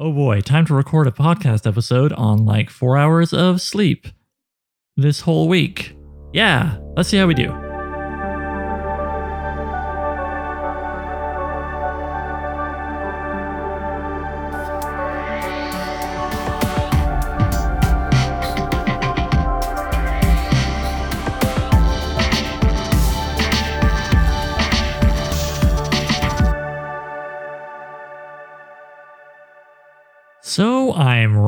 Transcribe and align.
Oh 0.00 0.12
boy, 0.12 0.42
time 0.42 0.64
to 0.66 0.74
record 0.74 1.08
a 1.08 1.10
podcast 1.10 1.66
episode 1.66 2.12
on 2.12 2.44
like 2.44 2.70
four 2.70 2.96
hours 2.96 3.32
of 3.32 3.60
sleep 3.60 4.06
this 4.96 5.22
whole 5.22 5.48
week. 5.48 5.96
Yeah, 6.32 6.78
let's 6.96 7.08
see 7.08 7.16
how 7.16 7.26
we 7.26 7.34
do. 7.34 7.67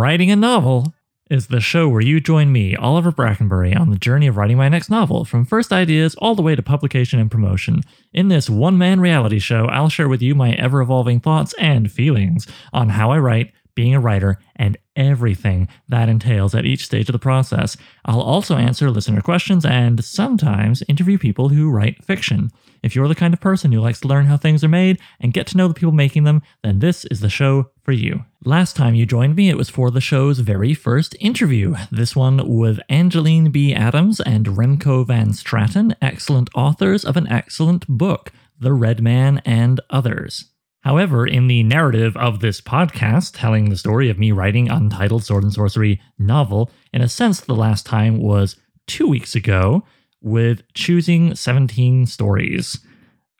Writing 0.01 0.31
a 0.31 0.37
novel 0.37 0.95
is 1.31 1.49
the 1.49 1.61
show 1.61 1.87
where 1.87 2.01
you 2.01 2.21
join 2.21 2.51
me, 2.51 2.75
Oliver 2.75 3.13
Brackenbury, 3.13 3.79
on 3.79 3.91
the 3.91 3.99
journey 3.99 4.27
of 4.27 4.39
writing 4.39 4.57
my 4.57 4.71
next 4.71 4.89
novel, 4.89 5.27
from 5.27 5.45
first 5.45 5.75
ideas 5.75 6.15
all 6.17 6.35
the 6.35 6.41
way 6.41 6.57
to 6.57 6.63
publication 6.63 7.21
and 7.21 7.31
promotion. 7.31 7.83
In 8.15 8.29
this 8.29 8.49
one 8.49 8.79
man 8.79 8.99
reality 8.99 9.39
show, 9.39 9.67
I'll 9.67 9.91
share 9.91 10.09
with 10.09 10.23
you 10.23 10.35
my 10.35 10.53
ever 10.53 10.81
evolving 10.81 11.21
thoughts 11.21 11.55
and 11.59 11.93
feelings 11.93 12.47
on 12.73 12.89
how 12.89 13.11
I 13.11 13.19
write, 13.19 13.53
being 13.75 13.95
a 13.95 14.01
writer, 14.01 14.39
and 14.57 14.77
everything 14.97 15.69
that 15.89 16.09
entails 16.09 16.55
at 16.55 16.67
each 16.67 16.85
stage 16.85 17.09
of 17.09 17.13
the 17.15 17.19
process. 17.19 17.77
I'll 18.05 18.21
also 18.21 18.57
answer 18.57 18.91
listener 18.91 19.21
questions 19.21 19.65
and 19.65 20.05
sometimes 20.05 20.83
interview 20.89 21.19
people 21.19 21.49
who 21.49 21.71
write 21.71 22.05
fiction. 22.05 22.51
If 22.83 22.95
you're 22.95 23.09
the 23.09 23.15
kind 23.15 23.35
of 23.35 23.41
person 23.41 23.73
who 23.73 23.81
likes 23.81 24.01
to 24.01 24.09
learn 24.09 24.27
how 24.27 24.37
things 24.37 24.65
are 24.65 24.69
made 24.69 24.99
and 25.21 25.33
get 25.33 25.47
to 25.49 25.57
know 25.57 25.69
the 25.69 25.75
people 25.75 25.93
making 25.93 26.25
them, 26.25 26.43
then 26.63 26.79
this 26.79 27.05
is 27.07 27.21
the 27.21 27.29
show 27.29 27.71
for 27.83 27.93
you. 27.93 28.25
Last 28.45 28.75
time 28.75 28.95
you 28.95 29.05
joined 29.05 29.37
me, 29.37 29.51
it 29.51 29.57
was 29.57 29.69
for 29.69 29.91
the 29.91 30.01
show's 30.01 30.39
very 30.39 30.73
first 30.75 31.15
interview. 31.21 31.77
This 31.91 32.17
one 32.17 32.49
with 32.49 32.81
Angeline 32.89 33.51
B. 33.51 33.75
Adams 33.75 34.21
and 34.21 34.47
Remco 34.47 35.07
van 35.07 35.31
Straten, 35.31 35.95
excellent 36.01 36.49
authors 36.55 37.05
of 37.05 37.17
an 37.17 37.29
excellent 37.29 37.87
book, 37.87 38.33
The 38.59 38.73
Red 38.73 39.03
Man 39.03 39.43
and 39.45 39.81
Others. 39.91 40.47
However, 40.81 41.27
in 41.27 41.47
the 41.47 41.63
narrative 41.63 42.17
of 42.17 42.41
this 42.41 42.61
podcast, 42.61 43.33
telling 43.35 43.69
the 43.69 43.77
story 43.77 44.09
of 44.09 44.19
me 44.19 44.33
writing 44.33 44.71
Untitled 44.71 45.25
Sword 45.25 45.45
and 45.45 45.53
Sorcery 45.53 46.01
novel, 46.19 46.71
in 46.93 47.03
a 47.03 47.09
sense, 47.09 47.41
the 47.41 47.55
last 47.55 47.85
time 47.85 48.19
was 48.19 48.57
two 48.87 49.07
weeks 49.07 49.35
ago 49.35 49.85
with 50.23 50.63
choosing 50.73 51.35
17 51.35 52.07
stories. 52.07 52.79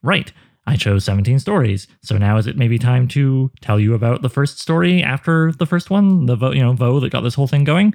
Right, 0.03 0.33
I 0.67 0.77
chose 0.77 1.05
17 1.05 1.39
stories. 1.39 1.89
So 2.03 2.19
now 2.19 2.37
is 2.37 2.47
it 2.47 2.59
maybe 2.59 2.79
time 2.79 3.09
to 3.09 3.51
tell 3.63 3.81
you 3.81 3.95
about 3.95 4.21
the 4.21 4.31
first 4.31 4.59
story 4.59 5.03
after 5.03 5.53
the 5.53 5.67
first 5.67 5.89
one, 5.89 6.27
the 6.27 6.37
you 6.51 6.63
know, 6.63 6.75
Vo 6.75 7.01
that 7.01 7.11
got 7.11 7.23
this 7.23 7.35
whole 7.35 7.47
thing 7.47 7.65
going? 7.65 7.95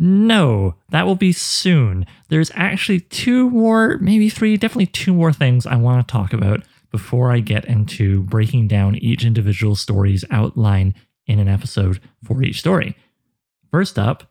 No, 0.00 0.74
that 0.90 1.06
will 1.06 1.14
be 1.14 1.32
soon. 1.32 2.06
There's 2.28 2.50
actually 2.54 3.00
two 3.00 3.50
more, 3.50 3.98
maybe 3.98 4.28
three, 4.28 4.56
definitely 4.56 4.86
two 4.86 5.14
more 5.14 5.32
things 5.32 5.64
I 5.64 5.76
want 5.76 6.06
to 6.06 6.12
talk 6.12 6.32
about 6.32 6.64
before 6.94 7.32
I 7.32 7.40
get 7.40 7.64
into 7.64 8.22
breaking 8.22 8.68
down 8.68 8.94
each 8.94 9.24
individual 9.24 9.74
story's 9.74 10.24
outline 10.30 10.94
in 11.26 11.40
an 11.40 11.48
episode 11.48 11.98
for 12.22 12.40
each 12.40 12.60
story. 12.60 12.96
First 13.72 13.98
up, 13.98 14.30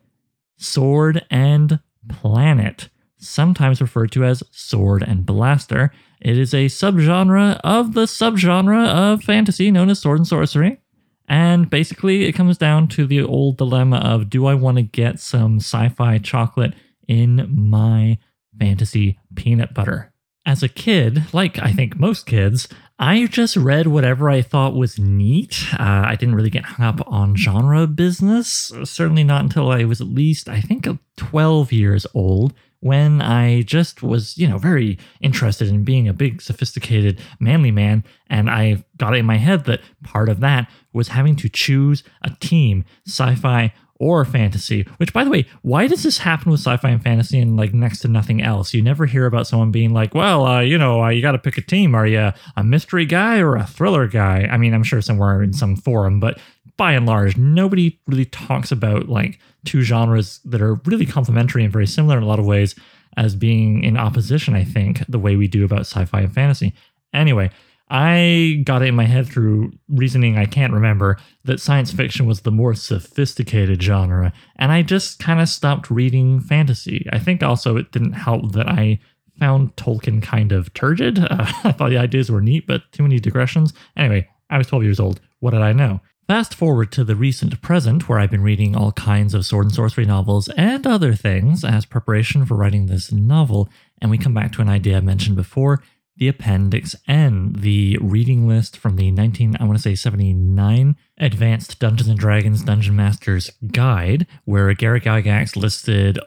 Sword 0.56 1.26
and 1.30 1.78
Planet, 2.08 2.88
sometimes 3.18 3.82
referred 3.82 4.12
to 4.12 4.24
as 4.24 4.42
Sword 4.50 5.02
and 5.02 5.26
Blaster. 5.26 5.92
It 6.22 6.38
is 6.38 6.54
a 6.54 6.70
subgenre 6.70 7.60
of 7.62 7.92
the 7.92 8.06
subgenre 8.06 8.88
of 8.88 9.22
fantasy 9.22 9.70
known 9.70 9.90
as 9.90 9.98
sword 9.98 10.20
and 10.20 10.26
sorcery. 10.26 10.80
And 11.28 11.68
basically, 11.68 12.24
it 12.24 12.32
comes 12.32 12.56
down 12.56 12.88
to 12.88 13.06
the 13.06 13.20
old 13.20 13.58
dilemma 13.58 13.98
of 13.98 14.30
do 14.30 14.46
I 14.46 14.54
want 14.54 14.78
to 14.78 14.82
get 14.82 15.20
some 15.20 15.56
sci 15.56 15.90
fi 15.90 16.16
chocolate 16.16 16.72
in 17.06 17.46
my 17.50 18.16
fantasy 18.58 19.18
peanut 19.34 19.74
butter? 19.74 20.13
As 20.46 20.62
a 20.62 20.68
kid, 20.68 21.24
like 21.32 21.58
I 21.58 21.72
think 21.72 21.98
most 21.98 22.26
kids, 22.26 22.68
I 22.98 23.26
just 23.26 23.56
read 23.56 23.88
whatever 23.88 24.30
I 24.30 24.42
thought 24.42 24.74
was 24.74 24.98
neat. 24.98 25.64
Uh, 25.72 26.04
I 26.06 26.16
didn't 26.16 26.36
really 26.36 26.50
get 26.50 26.64
hung 26.64 26.86
up 26.86 27.00
on 27.06 27.34
genre 27.34 27.86
business, 27.86 28.72
certainly 28.84 29.24
not 29.24 29.42
until 29.42 29.70
I 29.70 29.84
was 29.84 30.00
at 30.00 30.06
least, 30.06 30.48
I 30.48 30.60
think, 30.60 30.86
12 31.16 31.72
years 31.72 32.06
old 32.14 32.54
when 32.80 33.22
I 33.22 33.62
just 33.62 34.02
was, 34.02 34.36
you 34.36 34.46
know, 34.46 34.58
very 34.58 34.98
interested 35.20 35.68
in 35.68 35.84
being 35.84 36.06
a 36.06 36.12
big, 36.12 36.42
sophisticated, 36.42 37.18
manly 37.40 37.70
man. 37.70 38.04
And 38.28 38.50
I 38.50 38.84
got 38.98 39.14
it 39.14 39.20
in 39.20 39.26
my 39.26 39.38
head 39.38 39.64
that 39.64 39.80
part 40.04 40.28
of 40.28 40.40
that 40.40 40.70
was 40.92 41.08
having 41.08 41.34
to 41.36 41.48
choose 41.48 42.04
a 42.22 42.30
team, 42.40 42.84
sci 43.06 43.34
fi 43.36 43.72
or 43.98 44.24
fantasy. 44.24 44.82
Which, 44.96 45.12
by 45.12 45.24
the 45.24 45.30
way, 45.30 45.46
why 45.62 45.86
does 45.86 46.02
this 46.02 46.18
happen 46.18 46.50
with 46.50 46.60
sci-fi 46.60 46.90
and 46.90 47.02
fantasy 47.02 47.38
and 47.40 47.56
like 47.56 47.72
next 47.72 48.00
to 48.00 48.08
nothing 48.08 48.42
else? 48.42 48.74
You 48.74 48.82
never 48.82 49.06
hear 49.06 49.26
about 49.26 49.46
someone 49.46 49.70
being 49.70 49.92
like, 49.92 50.14
"Well, 50.14 50.46
uh, 50.46 50.60
you 50.60 50.78
know, 50.78 51.02
uh, 51.02 51.08
you 51.10 51.22
got 51.22 51.32
to 51.32 51.38
pick 51.38 51.58
a 51.58 51.62
team. 51.62 51.94
Are 51.94 52.06
you 52.06 52.32
a 52.56 52.64
mystery 52.64 53.06
guy 53.06 53.38
or 53.38 53.56
a 53.56 53.66
thriller 53.66 54.06
guy?" 54.06 54.48
I 54.50 54.56
mean, 54.56 54.74
I'm 54.74 54.84
sure 54.84 55.00
somewhere 55.00 55.42
in 55.42 55.52
some 55.52 55.76
forum, 55.76 56.20
but 56.20 56.38
by 56.76 56.92
and 56.92 57.06
large, 57.06 57.36
nobody 57.36 58.00
really 58.06 58.24
talks 58.24 58.72
about 58.72 59.08
like 59.08 59.38
two 59.64 59.82
genres 59.82 60.40
that 60.44 60.60
are 60.60 60.74
really 60.86 61.06
complementary 61.06 61.64
and 61.64 61.72
very 61.72 61.86
similar 61.86 62.16
in 62.16 62.22
a 62.22 62.26
lot 62.26 62.38
of 62.38 62.46
ways 62.46 62.74
as 63.16 63.36
being 63.36 63.84
in 63.84 63.96
opposition. 63.96 64.54
I 64.54 64.64
think 64.64 65.04
the 65.08 65.18
way 65.18 65.36
we 65.36 65.46
do 65.46 65.64
about 65.64 65.80
sci-fi 65.80 66.22
and 66.22 66.34
fantasy. 66.34 66.74
Anyway, 67.12 67.50
I 67.90 68.62
got 68.64 68.82
it 68.82 68.86
in 68.86 68.94
my 68.94 69.04
head 69.04 69.28
through 69.28 69.72
reasoning 69.88 70.38
I 70.38 70.46
can't 70.46 70.72
remember 70.72 71.18
that 71.44 71.60
science 71.60 71.92
fiction 71.92 72.26
was 72.26 72.40
the 72.40 72.50
more 72.50 72.74
sophisticated 72.74 73.82
genre, 73.82 74.32
and 74.56 74.72
I 74.72 74.82
just 74.82 75.18
kind 75.18 75.40
of 75.40 75.48
stopped 75.48 75.90
reading 75.90 76.40
fantasy. 76.40 77.06
I 77.12 77.18
think 77.18 77.42
also 77.42 77.76
it 77.76 77.92
didn't 77.92 78.14
help 78.14 78.52
that 78.52 78.68
I 78.68 79.00
found 79.38 79.76
Tolkien 79.76 80.22
kind 80.22 80.52
of 80.52 80.72
turgid. 80.74 81.18
Uh, 81.18 81.26
I 81.64 81.72
thought 81.72 81.90
the 81.90 81.98
ideas 81.98 82.30
were 82.30 82.40
neat, 82.40 82.66
but 82.66 82.90
too 82.92 83.02
many 83.02 83.20
digressions. 83.20 83.74
Anyway, 83.96 84.28
I 84.48 84.58
was 84.58 84.66
12 84.68 84.84
years 84.84 85.00
old. 85.00 85.20
What 85.40 85.50
did 85.50 85.62
I 85.62 85.72
know? 85.72 86.00
Fast 86.26 86.54
forward 86.54 86.90
to 86.92 87.04
the 87.04 87.16
recent 87.16 87.60
present, 87.60 88.08
where 88.08 88.18
I've 88.18 88.30
been 88.30 88.42
reading 88.42 88.74
all 88.74 88.92
kinds 88.92 89.34
of 89.34 89.44
sword 89.44 89.66
and 89.66 89.74
sorcery 89.74 90.06
novels 90.06 90.48
and 90.56 90.86
other 90.86 91.14
things 91.14 91.64
as 91.64 91.84
preparation 91.84 92.46
for 92.46 92.54
writing 92.54 92.86
this 92.86 93.12
novel, 93.12 93.68
and 94.00 94.10
we 94.10 94.16
come 94.16 94.32
back 94.32 94.50
to 94.52 94.62
an 94.62 94.70
idea 94.70 94.96
I 94.96 95.00
mentioned 95.00 95.36
before 95.36 95.82
the 96.16 96.28
Appendix 96.28 96.94
N, 97.08 97.54
the 97.58 97.98
reading 98.00 98.46
list 98.46 98.76
from 98.76 98.96
the 98.96 99.10
19, 99.10 99.56
I 99.58 99.64
want 99.64 99.76
to 99.76 99.82
say 99.82 99.94
79 99.94 100.96
Advanced 101.18 101.78
Dungeons 101.78 102.08
and 102.08 102.18
Dragons 102.18 102.62
Dungeon 102.62 102.96
Master's 102.96 103.50
Guide, 103.72 104.26
where 104.44 104.72
Gary 104.74 105.00
Gygax 105.00 105.56
listed 105.56 106.18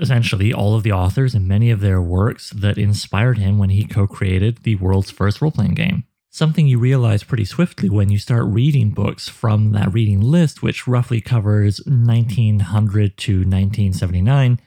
essentially 0.00 0.52
all 0.52 0.74
of 0.74 0.82
the 0.82 0.92
authors 0.92 1.34
and 1.34 1.46
many 1.46 1.70
of 1.70 1.80
their 1.80 2.00
works 2.00 2.50
that 2.50 2.78
inspired 2.78 3.38
him 3.38 3.58
when 3.58 3.70
he 3.70 3.84
co 3.84 4.06
created 4.06 4.58
the 4.62 4.76
world's 4.76 5.10
first 5.10 5.40
role 5.40 5.50
playing 5.50 5.74
game. 5.74 6.04
Something 6.30 6.66
you 6.66 6.80
realize 6.80 7.22
pretty 7.22 7.44
swiftly 7.44 7.88
when 7.88 8.10
you 8.10 8.18
start 8.18 8.44
reading 8.46 8.90
books 8.90 9.28
from 9.28 9.70
that 9.70 9.92
reading 9.92 10.20
list, 10.20 10.62
which 10.62 10.88
roughly 10.88 11.20
covers 11.20 11.80
1900 11.86 13.16
to 13.18 13.32
1979 13.36 14.58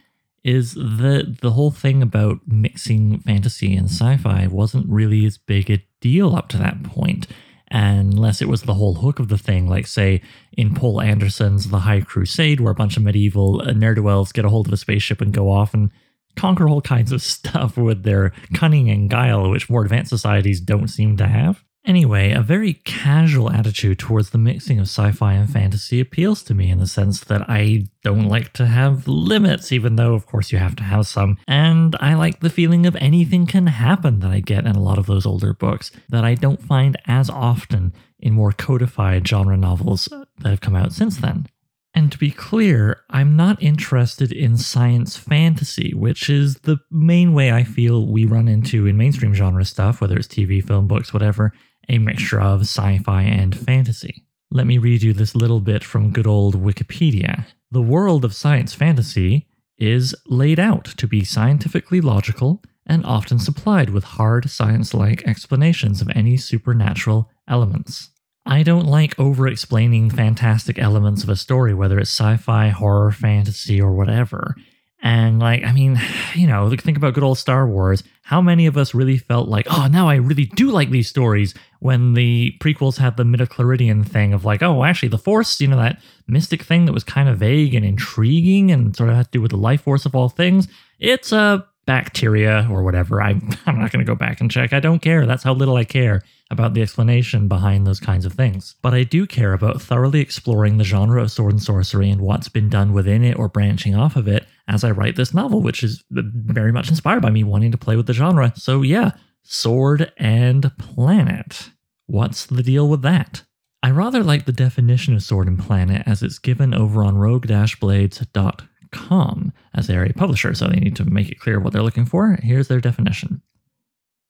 is 0.48 0.76
that 0.76 1.40
the 1.42 1.52
whole 1.52 1.72
thing 1.72 2.02
about 2.02 2.40
mixing 2.48 3.20
fantasy 3.20 3.76
and 3.76 3.90
sci-fi 3.90 4.48
wasn't 4.48 4.88
really 4.88 5.26
as 5.26 5.38
big 5.38 5.70
a 5.70 5.86
deal 6.00 6.34
up 6.38 6.48
to 6.48 6.58
that 6.58 6.82
point 6.84 7.28
unless 7.70 8.42
it 8.42 8.48
was 8.48 8.62
the 8.62 8.76
whole 8.76 8.94
hook 8.94 9.20
of 9.20 9.28
the 9.28 9.38
thing 9.38 9.68
like 9.68 9.86
say 9.86 10.22
in 10.54 10.74
Poul 10.74 11.02
Anderson's 11.02 11.68
The 11.68 11.80
High 11.80 12.00
Crusade 12.00 12.62
where 12.62 12.72
a 12.72 12.76
bunch 12.76 12.96
of 12.96 13.04
medieval 13.04 13.62
uh, 13.62 13.74
ne'er-do-wells 13.74 14.32
get 14.32 14.46
a 14.46 14.50
hold 14.50 14.68
of 14.68 14.74
a 14.74 14.78
spaceship 14.78 15.20
and 15.20 15.34
go 15.34 15.52
off 15.52 15.74
and 15.74 15.92
conquer 16.38 16.70
all 16.70 16.80
kinds 16.80 17.12
of 17.12 17.22
stuff 17.34 17.76
with 17.76 18.04
their 18.04 18.32
cunning 18.54 18.90
and 18.90 19.10
guile 19.10 19.50
which 19.50 19.70
more 19.70 19.84
advanced 19.84 20.10
societies 20.10 20.62
don't 20.62 20.88
seem 20.88 21.18
to 21.18 21.28
have 21.28 21.62
Anyway, 21.88 22.34
a 22.34 22.42
very 22.42 22.74
casual 22.74 23.50
attitude 23.50 23.98
towards 23.98 24.32
the 24.32 24.38
mixing 24.38 24.78
of 24.78 24.88
sci 24.88 25.10
fi 25.14 25.32
and 25.32 25.50
fantasy 25.50 26.02
appeals 26.02 26.44
to 26.44 26.54
me 26.54 26.70
in 26.70 26.80
the 26.80 26.86
sense 26.86 27.22
that 27.22 27.50
I 27.50 27.86
don't 28.04 28.28
like 28.28 28.52
to 28.54 28.66
have 28.66 29.08
limits, 29.08 29.72
even 29.72 29.96
though, 29.96 30.14
of 30.14 30.26
course, 30.26 30.52
you 30.52 30.58
have 30.58 30.76
to 30.76 30.84
have 30.84 31.08
some. 31.08 31.38
And 31.48 31.96
I 32.02 32.16
like 32.16 32.42
the 32.42 32.50
feeling 32.50 32.86
of 32.86 32.98
anything 32.98 33.46
can 33.48 33.68
happen 33.68 34.20
that 34.20 34.32
I 34.32 34.42
get 34.42 34.66
in 34.66 34.76
a 34.76 34.82
lot 34.82 34.98
of 34.98 35.06
those 35.06 35.26
older 35.26 35.54
books 35.54 35.90
that 36.10 36.26
I 36.26 36.36
don't 36.36 36.62
find 36.62 36.98
as 37.06 37.30
often 37.30 37.94
in 38.20 38.34
more 38.34 38.52
codified 38.52 39.26
genre 39.26 39.56
novels 39.56 40.10
that 40.40 40.50
have 40.50 40.60
come 40.60 40.76
out 40.76 40.92
since 40.92 41.16
then. 41.16 41.48
And 41.94 42.12
to 42.12 42.18
be 42.18 42.32
clear, 42.32 43.02
I'm 43.10 43.38
not 43.38 43.64
interested 43.64 44.34
in 44.34 44.58
science 44.58 45.16
fantasy, 45.16 45.94
which 45.96 46.30
is 46.30 46.58
the 46.58 46.80
main 46.92 47.34
way 47.34 47.54
I 47.54 47.64
feel 47.64 48.06
we 48.06 48.26
run 48.26 48.50
into 48.50 48.86
in 48.86 48.98
mainstream 48.98 49.34
genre 49.34 49.64
stuff, 49.64 50.02
whether 50.02 50.18
it's 50.18 50.28
TV, 50.28 50.62
film, 50.62 50.88
books, 50.88 51.14
whatever 51.14 51.54
a 51.90 51.98
mixture 51.98 52.40
of 52.40 52.62
sci 52.62 53.00
fi 53.00 53.22
and 53.22 53.58
fantasy. 53.58 54.26
Let 54.52 54.68
me 54.68 54.78
read 54.78 55.02
you 55.02 55.14
this 55.14 55.36
little 55.36 55.60
bit 55.60 55.84
from 55.84 56.12
good 56.12 56.28
old 56.28 56.56
Wikipedia. 56.56 57.46
The 57.72 57.82
world 57.82 58.24
of 58.24 58.34
science 58.34 58.74
fantasy 58.74 59.48
is 59.78 60.16
laid 60.26 60.60
out 60.60 60.86
to 60.86 61.08
be 61.08 61.24
scientifically 61.24 62.02
logical 62.02 62.64
and 62.86 63.06
often 63.06 63.40
supplied 63.40 63.90
with 63.90 64.04
hard 64.04 64.50
science 64.50 64.94
like 64.94 65.28
explanations 65.28 66.02
of 66.02 66.10
any 66.16 66.38
supernatural 66.38 67.30
elements. 67.48 68.12
I 68.46 68.64
don't 68.64 68.86
like 68.86 69.20
over 69.20 69.46
explaining 69.46 70.10
fantastic 70.10 70.80
elements 70.80 71.24
of 71.24 71.30
a 71.30 71.36
story, 71.36 71.74
whether 71.74 72.00
it's 72.00 72.10
sci 72.10 72.38
fi, 72.38 72.70
horror, 72.70 73.12
fantasy, 73.12 73.82
or 73.82 73.92
whatever. 73.92 74.56
And 75.02 75.40
like, 75.40 75.64
I 75.64 75.72
mean, 75.72 76.00
you 76.36 76.48
know, 76.48 76.70
think 76.76 76.98
about 76.98 77.14
good 77.14 77.24
old 77.24 77.38
Star 77.38 77.68
Wars. 77.68 78.04
How 78.24 78.42
many 78.42 78.66
of 78.66 78.78
us 78.78 78.94
really 78.94 79.18
felt 79.18 79.48
like, 79.48 79.68
oh, 79.70 79.88
now 79.88 80.10
I 80.10 80.16
really 80.16 80.46
do 80.46 80.70
like 80.70 80.90
these 80.90 81.08
stories 81.08 81.54
when 81.80 82.14
the 82.14 82.54
prequels 82.60 82.98
had 82.98 83.16
the 83.16 83.24
midichloridian 83.24 84.06
thing 84.06 84.34
of 84.34 84.44
like, 84.44 84.62
oh, 84.62 84.84
actually, 84.84 85.10
the 85.10 85.18
Force, 85.18 85.62
you 85.62 85.68
know, 85.68 85.78
that 85.78 86.02
mystic 86.28 86.64
thing 86.64 86.86
that 86.86 86.94
was 86.94 87.04
kind 87.04 87.30
of 87.30 87.38
vague 87.38 87.74
and 87.74 87.86
intriguing 87.86 88.72
and 88.72 88.96
sort 88.96 89.10
of 89.10 89.16
had 89.16 89.26
to 89.28 89.32
do 89.32 89.42
with 89.42 89.52
the 89.52 89.58
life 89.58 89.82
force 89.82 90.06
of 90.06 90.16
all 90.16 90.30
things. 90.30 90.68
It's 91.00 91.32
a 91.32 91.66
bacteria 91.86 92.68
or 92.70 92.84
whatever. 92.84 93.22
I, 93.22 93.30
I'm 93.66 93.80
not 93.80 93.92
going 93.92 94.06
to 94.06 94.10
go 94.10 94.16
back 94.16 94.42
and 94.42 94.52
check. 94.52 94.74
I 94.74 94.80
don't 94.80 95.02
care. 95.02 95.26
That's 95.26 95.44
how 95.44 95.54
little 95.54 95.78
I 95.78 95.86
care 95.86 96.22
about 96.52 96.74
the 96.74 96.82
explanation 96.82 97.48
behind 97.48 97.88
those 97.88 98.00
kinds 98.00 98.26
of 98.26 98.34
things. 98.34 98.76
But 98.82 98.94
I 98.94 99.04
do 99.04 99.26
care 99.26 99.54
about 99.54 99.82
thoroughly 99.82 100.20
exploring 100.22 100.78
the 100.78 100.84
genre 100.84 101.22
of 101.22 101.32
sword 101.32 101.54
and 101.54 101.64
sorcery 101.64 102.10
and 102.10 102.22
what's 102.22 102.50
been 102.50 102.70
done 102.70 102.94
within 102.94 103.24
it 103.24 103.38
or 103.38 103.48
branching 103.48 103.96
off 103.96 104.16
of 104.16 104.28
it 104.28 104.46
as 104.68 104.84
I 104.84 104.92
write 104.92 105.16
this 105.16 105.34
novel, 105.34 105.62
which 105.62 105.84
is 105.84 106.04
very 106.12 106.72
much 106.72 106.90
inspired 106.90 107.22
by 107.22 107.30
me 107.30 107.44
wanting 107.44 107.72
to 107.72 107.78
play 107.78 107.96
with 107.96 108.08
the 108.08 108.14
genre. 108.14 108.54
So, 108.56 108.82
yeah, 108.82 109.12
sword 109.44 110.12
and 110.18 110.72
planet. 110.78 111.70
What's 112.06 112.46
the 112.46 112.64
deal 112.64 112.88
with 112.88 113.02
that? 113.04 113.44
I 113.84 113.92
rather 113.92 114.24
like 114.24 114.46
the 114.46 114.52
definition 114.52 115.16
of 115.16 115.24
sword 115.24 115.48
and 115.48 115.60
planet 115.60 116.04
as 116.06 116.24
it's 116.24 116.40
given 116.40 116.74
over 116.74 117.04
on 117.04 117.18
rogue-blades.com 117.18 119.54
as 119.74 119.88
they're 119.88 120.04
a 120.04 120.14
publisher, 120.14 120.54
so 120.54 120.68
they 120.68 120.80
need 120.80 120.96
to 120.96 121.06
make 121.06 121.30
it 121.30 121.40
clear 121.40 121.60
what 121.60 121.74
they're 121.74 121.84
looking 121.84 122.06
for. 122.06 122.38
Here's 122.42 122.68
their 122.68 122.82
definition. 122.82 123.42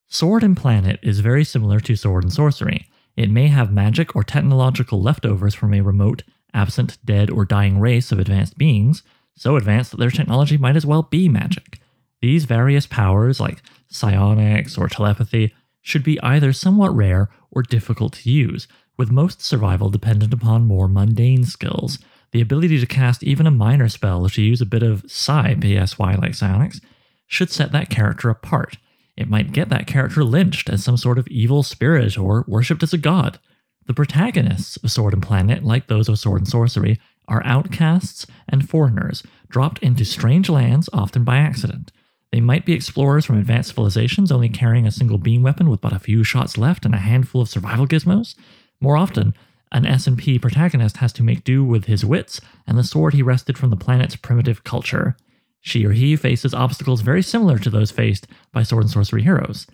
Sword 0.10 0.44
and 0.44 0.56
Planet 0.56 1.00
is 1.04 1.20
very 1.20 1.44
similar 1.44 1.80
to 1.82 1.96
Sword 1.96 2.24
and 2.24 2.34
Sorcery. 2.34 2.88
It 3.16 3.30
may 3.30 3.48
have 3.48 3.74
magic 3.74 4.16
or 4.16 4.24
technological 4.24 5.02
leftovers 5.02 5.56
from 5.56 5.74
a 5.74 5.82
remote, 5.82 6.24
absent, 6.54 6.98
dead, 7.04 7.30
or 7.30 7.46
dying 7.46 7.80
race 7.80 8.12
of 8.12 8.20
advanced 8.20 8.58
beings, 8.58 9.04
so 9.38 9.56
advanced 9.56 9.92
that 9.92 9.98
their 9.98 10.12
technology 10.12 10.58
might 10.58 10.76
as 10.76 10.86
well 10.86 11.04
be 11.04 11.30
magic. 11.30 11.80
These 12.22 12.46
various 12.46 12.88
powers, 12.88 13.40
like 13.40 13.62
psionics 13.88 14.78
or 14.78 14.90
telepathy, 14.90 15.54
should 15.82 16.04
be 16.04 16.20
either 16.22 16.52
somewhat 16.52 16.96
rare 16.96 17.30
or 17.52 17.62
difficult 17.62 18.14
to 18.14 18.30
use, 18.30 18.68
with 18.98 19.12
most 19.12 19.42
survival 19.42 19.90
dependent 19.90 20.34
upon 20.34 20.66
more 20.66 20.88
mundane 20.88 21.46
skills. 21.46 22.00
The 22.32 22.42
ability 22.42 22.80
to 22.80 22.86
cast 22.86 23.24
even 23.24 23.48
a 23.48 23.52
minor 23.52 23.88
spell 23.88 24.26
if 24.26 24.38
you 24.38 24.44
use 24.44 24.60
a 24.60 24.66
bit 24.66 24.84
of 24.84 25.10
psi, 25.10 25.56
PSY 25.62 26.16
like 26.16 26.36
psionics, 26.36 26.82
should 27.28 27.50
set 27.50 27.72
that 27.72 27.90
character 27.90 28.30
apart 28.30 28.78
it 29.18 29.28
might 29.28 29.52
get 29.52 29.70
that 29.70 29.88
character 29.88 30.24
lynched 30.24 30.70
as 30.70 30.84
some 30.84 30.96
sort 30.96 31.18
of 31.18 31.28
evil 31.28 31.64
spirit 31.64 32.18
or 32.18 32.46
worshipped 32.48 32.84
as 32.84 32.94
a 32.94 33.00
god. 33.00 33.40
The 33.88 33.94
protagonists 33.94 34.78
of 34.78 34.92
Sword 34.92 35.14
and 35.14 35.24
Planet, 35.24 35.64
like 35.64 35.88
those 35.88 36.08
of 36.08 36.20
Sword 36.20 36.42
and 36.42 36.48
Sorcery, 36.48 37.00
are 37.28 37.46
outcasts 37.46 38.26
and 38.48 38.68
foreigners, 38.68 39.24
dropped 39.50 39.82
into 39.84 40.06
strange 40.06 40.50
lands, 40.50 40.90
often 40.94 41.24
by 41.24 41.38
accident. 41.38 41.92
They 42.32 42.42
might 42.42 42.66
be 42.66 42.74
explorers 42.74 43.26
from 43.26 43.38
advanced 43.38 43.70
civilizations 43.70 44.32
only 44.32 44.50
carrying 44.50 44.86
a 44.86 44.92
single 44.92 45.18
beam 45.18 45.44
weapon 45.44 45.70
with 45.70 45.82
but 45.82 45.94
a 45.94 46.00
few 46.00 46.24
shots 46.24 46.58
left 46.58 46.86
and 46.86 46.94
a 46.94 47.00
handful 47.00 47.42
of 47.42 47.50
survival 47.50 47.88
gizmos. 47.88 48.36
More 48.80 48.98
often, 48.98 49.34
an 49.72 49.86
S&P 49.86 50.40
protagonist 50.40 50.98
has 50.98 51.12
to 51.14 51.24
make 51.24 51.44
do 51.44 51.64
with 51.64 51.86
his 51.86 52.06
wits 52.06 52.40
and 52.66 52.78
the 52.78 52.84
sword 52.84 53.14
he 53.14 53.24
wrested 53.24 53.58
from 53.58 53.70
the 53.70 53.78
planet's 53.78 54.16
primitive 54.16 54.64
culture 54.64 55.18
she 55.68 55.86
or 55.86 55.92
he 55.92 56.16
faces 56.16 56.54
obstacles 56.54 57.02
very 57.02 57.22
similar 57.22 57.60
to 57.60 57.70
those 57.70 57.92
faced 57.92 58.26
by 58.54 58.64
sword 58.64 58.86
and 58.86 58.92
sorcery 58.92 59.24
heroes. 59.24 59.68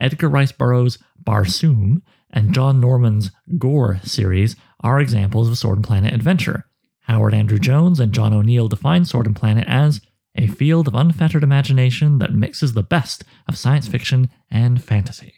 Edgar 0.00 0.30
Rice 0.30 0.52
Burroughs' 0.52 0.98
Barsoom 1.22 2.00
and 2.30 2.54
John 2.54 2.80
Norman's 2.80 3.30
Gor 3.58 4.00
series 4.02 4.56
are 4.80 5.00
examples 5.00 5.48
of 5.48 5.58
Sword 5.58 5.78
and 5.78 5.86
Planet 5.86 6.14
adventure. 6.14 6.66
Howard 7.04 7.34
Andrew 7.34 7.58
Jones 7.58 8.00
and 8.00 8.12
John 8.12 8.34
O'Neill 8.34 8.68
define 8.68 9.04
Sword 9.04 9.26
and 9.26 9.36
Planet 9.36 9.66
as 9.68 10.00
a 10.36 10.46
field 10.46 10.88
of 10.88 10.94
unfettered 10.94 11.42
imagination 11.42 12.18
that 12.18 12.34
mixes 12.34 12.72
the 12.72 12.82
best 12.82 13.24
of 13.48 13.56
science 13.56 13.86
fiction 13.86 14.30
and 14.50 14.82
fantasy. 14.82 15.34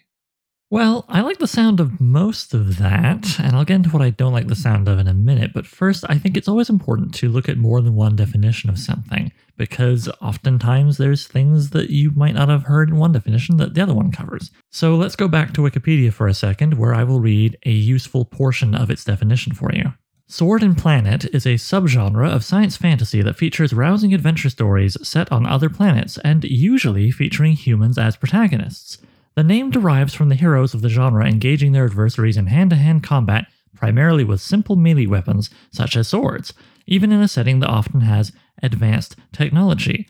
Well, 0.69 1.05
I 1.09 1.21
like 1.21 1.39
the 1.39 1.47
sound 1.47 1.79
of 1.79 2.01
most 2.01 2.53
of 2.53 2.79
that, 2.79 3.39
and 3.39 3.55
I'll 3.55 3.65
get 3.65 3.77
into 3.77 3.91
what 3.91 4.03
I 4.03 4.11
don't 4.11 4.33
like 4.33 4.49
the 4.49 4.57
sound 4.57 4.89
of 4.89 4.99
in 4.99 5.07
a 5.07 5.15
minute, 5.15 5.53
but 5.55 5.65
first, 5.65 6.05
I 6.09 6.19
think 6.19 6.37
it's 6.37 6.49
always 6.49 6.69
important 6.69 7.15
to 7.17 7.29
look 7.29 7.49
at 7.49 7.57
more 7.57 7.81
than 7.81 7.95
one 7.95 8.17
definition 8.17 8.69
of 8.69 8.77
something, 8.77 9.31
because 9.57 10.09
oftentimes 10.21 10.97
there's 10.97 11.29
things 11.29 11.71
that 11.71 11.91
you 11.91 12.11
might 12.17 12.35
not 12.35 12.49
have 12.49 12.65
heard 12.65 12.89
in 12.89 12.97
one 12.97 13.13
definition 13.13 13.59
that 13.59 13.75
the 13.75 13.81
other 13.81 13.95
one 13.95 14.11
covers. 14.11 14.51
So 14.73 14.97
let's 14.97 15.15
go 15.15 15.29
back 15.29 15.55
to 15.55 15.61
Wikipedia 15.61 16.13
for 16.13 16.27
a 16.27 16.35
second, 16.35 16.75
where 16.75 16.95
I 16.95 17.05
will 17.05 17.21
read 17.21 17.57
a 17.65 17.71
useful 17.71 18.25
portion 18.25 18.75
of 18.75 18.91
its 18.91 19.05
definition 19.05 19.55
for 19.55 19.71
you. 19.73 19.93
Sword 20.29 20.65
and 20.65 20.77
Planet 20.77 21.25
is 21.27 21.47
a 21.47 21.55
subgenre 21.55 22.29
of 22.29 22.43
science 22.43 22.77
fantasy 22.77 23.23
that 23.23 23.37
features 23.37 23.73
rousing 23.73 24.13
adventure 24.13 24.51
stories 24.51 24.97
set 25.07 25.31
on 25.31 25.47
other 25.47 25.71
planets 25.71 26.19
and 26.25 26.43
usually 26.43 27.13
featuring 27.13 27.53
humans 27.53 27.97
as 27.97 28.17
protagonists. 28.17 28.99
The 29.37 29.45
name 29.45 29.71
derives 29.71 30.15
from 30.15 30.29
the 30.29 30.35
heroes 30.35 30.75
of 30.75 30.83
the 30.83 30.89
genre 30.89 31.25
engaging 31.25 31.71
their 31.71 31.85
adversaries 31.85 32.37
in 32.37 32.49
hand 32.49 32.71
to 32.71 32.77
hand 32.77 33.05
combat 33.05 33.47
primarily 33.77 34.25
with 34.25 34.41
simple 34.41 34.75
melee 34.75 35.07
weapons 35.07 35.49
such 35.71 35.97
as 35.97 36.09
swords, 36.09 36.53
even 36.87 37.13
in 37.13 37.21
a 37.21 37.29
setting 37.29 37.61
that 37.61 37.71
often 37.71 38.01
has 38.01 38.33
advanced 38.65 39.15
technology. 39.33 40.09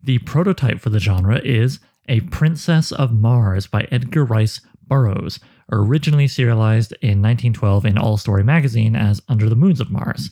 The 0.00 0.18
prototype 0.18 0.80
for 0.80 0.90
the 0.90 1.00
genre 1.00 1.40
is 1.42 1.80
A 2.08 2.20
Princess 2.20 2.92
of 2.92 3.12
Mars 3.12 3.66
by 3.66 3.88
Edgar 3.90 4.24
Rice 4.24 4.60
Burroughs, 4.86 5.40
originally 5.70 6.28
serialized 6.28 6.92
in 7.00 7.22
1912 7.22 7.86
in 7.86 7.98
All 7.98 8.16
Story 8.16 8.44
magazine 8.44 8.94
as 8.94 9.22
Under 9.28 9.48
the 9.48 9.56
Moons 9.56 9.80
of 9.80 9.90
Mars. 9.90 10.30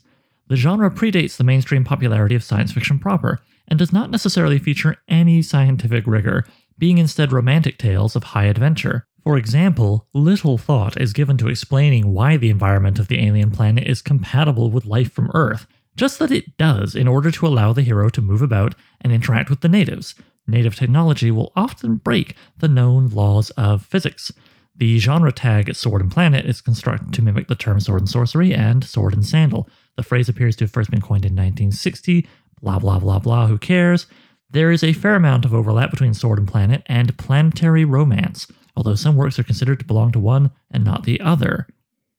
The 0.48 0.56
genre 0.56 0.90
predates 0.90 1.36
the 1.36 1.44
mainstream 1.44 1.84
popularity 1.84 2.34
of 2.34 2.44
science 2.44 2.72
fiction 2.72 2.98
proper 2.98 3.40
and 3.68 3.78
does 3.78 3.92
not 3.92 4.10
necessarily 4.10 4.58
feature 4.58 4.96
any 5.08 5.42
scientific 5.42 6.06
rigor, 6.06 6.44
being 6.78 6.98
instead 6.98 7.32
romantic 7.32 7.78
tales 7.78 8.14
of 8.14 8.24
high 8.24 8.44
adventure. 8.44 9.06
For 9.22 9.38
example, 9.38 10.06
little 10.12 10.58
thought 10.58 11.00
is 11.00 11.14
given 11.14 11.38
to 11.38 11.48
explaining 11.48 12.12
why 12.12 12.36
the 12.36 12.50
environment 12.50 12.98
of 12.98 13.08
the 13.08 13.24
alien 13.24 13.50
planet 13.50 13.86
is 13.86 14.02
compatible 14.02 14.70
with 14.70 14.84
life 14.84 15.12
from 15.12 15.30
Earth, 15.32 15.66
just 15.96 16.18
that 16.18 16.30
it 16.30 16.58
does 16.58 16.94
in 16.94 17.08
order 17.08 17.30
to 17.30 17.46
allow 17.46 17.72
the 17.72 17.82
hero 17.82 18.10
to 18.10 18.20
move 18.20 18.42
about 18.42 18.74
and 19.00 19.12
interact 19.12 19.48
with 19.48 19.60
the 19.60 19.68
natives. 19.68 20.14
Native 20.46 20.76
technology 20.76 21.30
will 21.30 21.52
often 21.56 21.96
break 21.96 22.36
the 22.58 22.68
known 22.68 23.06
laws 23.08 23.48
of 23.50 23.86
physics. 23.86 24.30
The 24.76 24.98
genre 24.98 25.30
tag 25.30 25.74
Sword 25.74 26.02
and 26.02 26.10
Planet 26.10 26.46
is 26.46 26.60
constructed 26.60 27.12
to 27.12 27.22
mimic 27.22 27.46
the 27.46 27.54
term 27.54 27.78
sword 27.78 28.02
and 28.02 28.10
sorcery 28.10 28.52
and 28.52 28.82
sword 28.82 29.14
and 29.14 29.24
sandal. 29.24 29.68
The 29.96 30.02
phrase 30.02 30.28
appears 30.28 30.56
to 30.56 30.64
have 30.64 30.72
first 30.72 30.90
been 30.90 31.00
coined 31.00 31.24
in 31.24 31.32
1960. 31.32 32.26
Blah, 32.60 32.80
blah, 32.80 32.98
blah, 32.98 33.20
blah, 33.20 33.46
who 33.46 33.58
cares? 33.58 34.06
There 34.50 34.72
is 34.72 34.82
a 34.82 34.92
fair 34.92 35.14
amount 35.14 35.44
of 35.44 35.54
overlap 35.54 35.90
between 35.90 36.14
Sword 36.14 36.38
and 36.38 36.48
Planet 36.48 36.82
and 36.86 37.16
planetary 37.18 37.84
romance, 37.84 38.46
although 38.76 38.94
some 38.94 39.16
works 39.16 39.38
are 39.38 39.44
considered 39.44 39.78
to 39.78 39.84
belong 39.84 40.10
to 40.12 40.18
one 40.18 40.50
and 40.70 40.84
not 40.84 41.04
the 41.04 41.20
other. 41.20 41.68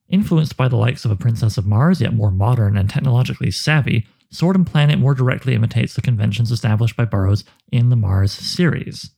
Influenced 0.08 0.56
by 0.56 0.68
the 0.68 0.76
likes 0.78 1.04
of 1.04 1.12
A 1.12 1.16
Princess 1.16 1.58
of 1.58 1.66
Mars, 1.66 2.00
yet 2.00 2.14
more 2.14 2.32
modern 2.32 2.78
and 2.78 2.90
technologically 2.90 3.52
savvy, 3.52 4.06
Sword 4.30 4.56
and 4.56 4.68
Planet 4.68 5.00
more 5.00 5.14
directly 5.14 5.56
imitates 5.56 5.94
the 5.94 6.02
conventions 6.02 6.52
established 6.52 6.96
by 6.96 7.06
Burroughs 7.06 7.44
in 7.72 7.90
the 7.90 7.96
Mars 7.96 8.32
series. 8.32 9.12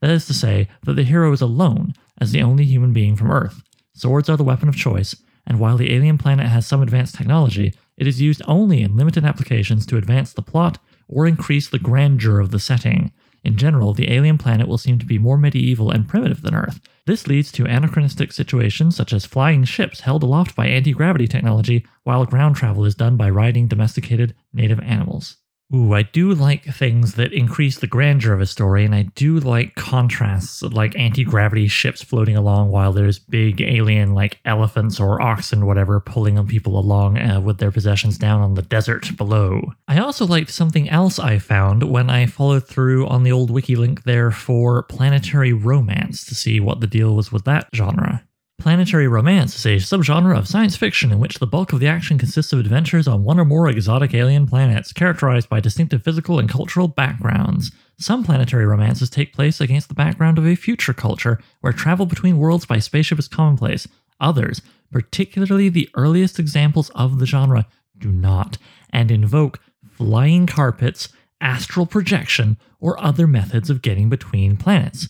That 0.00 0.10
is 0.10 0.26
to 0.26 0.34
say, 0.34 0.68
that 0.84 0.94
the 0.94 1.02
hero 1.02 1.32
is 1.32 1.40
alone 1.40 1.94
as 2.20 2.32
the 2.32 2.42
only 2.42 2.64
human 2.64 2.92
being 2.92 3.16
from 3.16 3.30
Earth. 3.30 3.62
Swords 3.94 4.28
are 4.28 4.36
the 4.36 4.44
weapon 4.44 4.68
of 4.68 4.76
choice, 4.76 5.16
and 5.46 5.58
while 5.58 5.76
the 5.76 5.92
alien 5.92 6.18
planet 6.18 6.46
has 6.46 6.66
some 6.66 6.82
advanced 6.82 7.16
technology, 7.16 7.74
it 7.96 8.06
is 8.06 8.20
used 8.20 8.42
only 8.46 8.82
in 8.82 8.96
limited 8.96 9.24
applications 9.24 9.86
to 9.86 9.96
advance 9.96 10.32
the 10.32 10.42
plot 10.42 10.78
or 11.08 11.26
increase 11.26 11.68
the 11.68 11.78
grandeur 11.78 12.38
of 12.38 12.50
the 12.50 12.60
setting. 12.60 13.12
In 13.44 13.56
general, 13.56 13.94
the 13.94 14.12
alien 14.12 14.38
planet 14.38 14.68
will 14.68 14.78
seem 14.78 14.98
to 14.98 15.06
be 15.06 15.18
more 15.18 15.38
medieval 15.38 15.90
and 15.90 16.06
primitive 16.06 16.42
than 16.42 16.54
Earth. 16.54 16.80
This 17.06 17.26
leads 17.26 17.50
to 17.52 17.64
anachronistic 17.64 18.32
situations 18.32 18.94
such 18.94 19.12
as 19.12 19.24
flying 19.24 19.64
ships 19.64 20.00
held 20.00 20.22
aloft 20.22 20.54
by 20.54 20.66
anti 20.66 20.92
gravity 20.92 21.26
technology, 21.26 21.86
while 22.04 22.26
ground 22.26 22.56
travel 22.56 22.84
is 22.84 22.94
done 22.94 23.16
by 23.16 23.30
riding 23.30 23.66
domesticated 23.66 24.34
native 24.52 24.80
animals. 24.80 25.38
Ooh, 25.74 25.92
I 25.92 26.02
do 26.02 26.32
like 26.32 26.64
things 26.64 27.14
that 27.14 27.34
increase 27.34 27.78
the 27.78 27.86
grandeur 27.86 28.32
of 28.32 28.40
a 28.40 28.46
story, 28.46 28.86
and 28.86 28.94
I 28.94 29.02
do 29.14 29.38
like 29.38 29.74
contrasts 29.74 30.62
like 30.62 30.98
anti 30.98 31.24
gravity 31.24 31.68
ships 31.68 32.02
floating 32.02 32.36
along 32.36 32.70
while 32.70 32.90
there's 32.90 33.18
big 33.18 33.60
alien 33.60 34.14
like 34.14 34.38
elephants 34.46 34.98
or 34.98 35.20
oxen, 35.20 35.66
whatever, 35.66 36.00
pulling 36.00 36.38
people 36.46 36.78
along 36.78 37.18
uh, 37.18 37.40
with 37.40 37.58
their 37.58 37.70
possessions 37.70 38.16
down 38.16 38.40
on 38.40 38.54
the 38.54 38.62
desert 38.62 39.14
below. 39.18 39.74
I 39.86 39.98
also 39.98 40.26
liked 40.26 40.50
something 40.50 40.88
else 40.88 41.18
I 41.18 41.38
found 41.38 41.82
when 41.82 42.08
I 42.08 42.24
followed 42.24 42.66
through 42.66 43.06
on 43.06 43.22
the 43.22 43.32
old 43.32 43.50
wiki 43.50 43.76
link 43.76 44.04
there 44.04 44.30
for 44.30 44.84
planetary 44.84 45.52
romance 45.52 46.24
to 46.26 46.34
see 46.34 46.60
what 46.60 46.80
the 46.80 46.86
deal 46.86 47.14
was 47.14 47.30
with 47.30 47.44
that 47.44 47.68
genre. 47.74 48.24
Planetary 48.58 49.06
romance 49.06 49.54
is 49.54 49.66
a 49.66 49.76
subgenre 49.76 50.36
of 50.36 50.48
science 50.48 50.76
fiction 50.76 51.12
in 51.12 51.18
which 51.18 51.38
the 51.38 51.46
bulk 51.46 51.72
of 51.72 51.80
the 51.80 51.86
action 51.86 52.18
consists 52.18 52.52
of 52.52 52.58
adventures 52.58 53.06
on 53.06 53.22
one 53.22 53.38
or 53.38 53.44
more 53.44 53.68
exotic 53.68 54.14
alien 54.14 54.46
planets, 54.46 54.92
characterized 54.92 55.48
by 55.48 55.60
distinctive 55.60 56.02
physical 56.02 56.38
and 56.38 56.48
cultural 56.48 56.88
backgrounds. 56.88 57.70
Some 57.98 58.24
planetary 58.24 58.66
romances 58.66 59.10
take 59.10 59.32
place 59.32 59.60
against 59.60 59.88
the 59.88 59.94
background 59.94 60.38
of 60.38 60.46
a 60.46 60.56
future 60.56 60.92
culture 60.92 61.40
where 61.60 61.72
travel 61.72 62.04
between 62.04 62.38
worlds 62.38 62.66
by 62.66 62.80
spaceship 62.80 63.18
is 63.18 63.28
commonplace. 63.28 63.86
Others 64.20 64.60
particularly 64.90 65.68
the 65.68 65.88
earliest 65.94 66.38
examples 66.38 66.90
of 66.90 67.18
the 67.18 67.26
genre, 67.26 67.66
do 67.98 68.10
not, 68.10 68.58
and 68.90 69.10
invoke 69.10 69.60
flying 69.90 70.46
carpets, 70.46 71.08
astral 71.40 71.86
projection, 71.86 72.56
or 72.80 73.02
other 73.02 73.26
methods 73.26 73.70
of 73.70 73.82
getting 73.82 74.08
between 74.08 74.56
planets. 74.56 75.08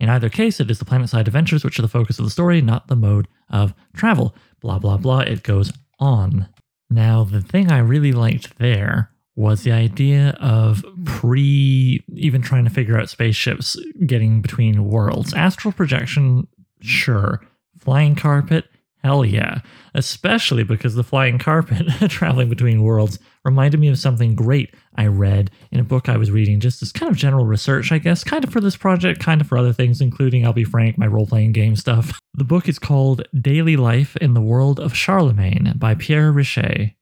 In 0.00 0.08
either 0.08 0.28
case, 0.28 0.60
it 0.60 0.70
is 0.70 0.78
the 0.78 0.84
planetside 0.84 1.26
adventures 1.26 1.64
which 1.64 1.78
are 1.78 1.82
the 1.82 1.88
focus 1.88 2.18
of 2.18 2.24
the 2.24 2.30
story, 2.30 2.60
not 2.60 2.88
the 2.88 2.96
mode 2.96 3.28
of 3.48 3.74
travel. 3.94 4.34
Blah, 4.60 4.78
blah, 4.78 4.96
blah. 4.96 5.20
It 5.20 5.42
goes 5.42 5.72
on. 5.98 6.48
Now, 6.90 7.24
the 7.24 7.40
thing 7.40 7.70
I 7.70 7.78
really 7.78 8.12
liked 8.12 8.58
there 8.58 9.10
was 9.36 9.62
the 9.62 9.72
idea 9.72 10.36
of 10.40 10.84
pre 11.04 12.04
even 12.14 12.42
trying 12.42 12.64
to 12.64 12.70
figure 12.70 12.98
out 12.98 13.10
spaceships 13.10 13.76
getting 14.06 14.40
between 14.42 14.84
worlds. 14.84 15.34
Astral 15.34 15.72
projection, 15.72 16.46
sure. 16.80 17.40
Flying 17.78 18.14
carpet, 18.14 18.66
hell 19.04 19.24
yeah. 19.24 19.60
Especially 19.94 20.64
because 20.64 20.94
the 20.94 21.04
flying 21.04 21.38
carpet 21.38 21.86
traveling 22.08 22.48
between 22.48 22.82
worlds 22.82 23.18
reminded 23.44 23.78
me 23.78 23.88
of 23.88 23.98
something 23.98 24.34
great 24.34 24.74
I 24.96 25.06
read 25.06 25.50
in 25.70 25.78
a 25.78 25.84
book 25.84 26.08
I 26.08 26.16
was 26.16 26.30
reading, 26.30 26.58
just 26.58 26.82
as 26.82 26.90
kind 26.90 27.12
of 27.12 27.16
general 27.16 27.44
research, 27.44 27.92
I 27.92 27.98
guess, 27.98 28.24
kind 28.24 28.42
of 28.42 28.50
for 28.50 28.60
this 28.60 28.76
project, 28.76 29.20
kind 29.20 29.40
of 29.40 29.46
for 29.46 29.58
other 29.58 29.72
things, 29.72 30.00
including, 30.00 30.44
I'll 30.44 30.52
be 30.54 30.64
frank, 30.64 30.96
my 30.96 31.06
role 31.06 31.26
playing 31.26 31.52
game 31.52 31.76
stuff. 31.76 32.18
The 32.36 32.42
book 32.42 32.68
is 32.68 32.80
called 32.80 33.22
Daily 33.40 33.76
Life 33.76 34.16
in 34.16 34.34
the 34.34 34.40
World 34.40 34.80
of 34.80 34.96
Charlemagne 34.96 35.74
by 35.76 35.94
Pierre 35.94 36.32
Riché. 36.32 36.96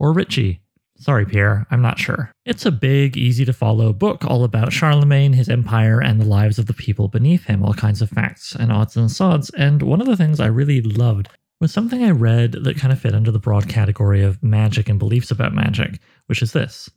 Or 0.00 0.12
Ritchie. 0.12 0.60
Sorry, 1.02 1.24
Pierre, 1.24 1.66
I'm 1.70 1.82
not 1.82 1.98
sure. 1.98 2.32
It's 2.44 2.66
a 2.66 2.70
big, 2.70 3.16
easy 3.16 3.44
to 3.44 3.52
follow 3.52 3.92
book 3.92 4.24
all 4.24 4.44
about 4.44 4.72
Charlemagne, 4.72 5.32
his 5.32 5.48
empire, 5.48 6.00
and 6.00 6.20
the 6.20 6.24
lives 6.24 6.58
of 6.60 6.66
the 6.66 6.74
people 6.74 7.08
beneath 7.08 7.44
him, 7.44 7.64
all 7.64 7.74
kinds 7.74 8.02
of 8.02 8.10
facts 8.10 8.54
and 8.54 8.72
odds 8.72 8.96
and 8.96 9.10
sods. 9.10 9.50
And 9.50 9.82
one 9.82 10.00
of 10.00 10.06
the 10.06 10.16
things 10.16 10.38
I 10.38 10.46
really 10.46 10.80
loved 10.80 11.28
was 11.62 11.72
something 11.72 12.02
I 12.02 12.10
read 12.10 12.52
that 12.64 12.76
kind 12.76 12.92
of 12.92 12.98
fit 12.98 13.14
under 13.14 13.30
the 13.30 13.38
broad 13.38 13.68
category 13.68 14.20
of 14.20 14.42
magic 14.42 14.88
and 14.88 14.98
beliefs 14.98 15.30
about 15.30 15.54
magic, 15.54 16.00
which 16.26 16.42
is 16.42 16.52
this. 16.52 16.90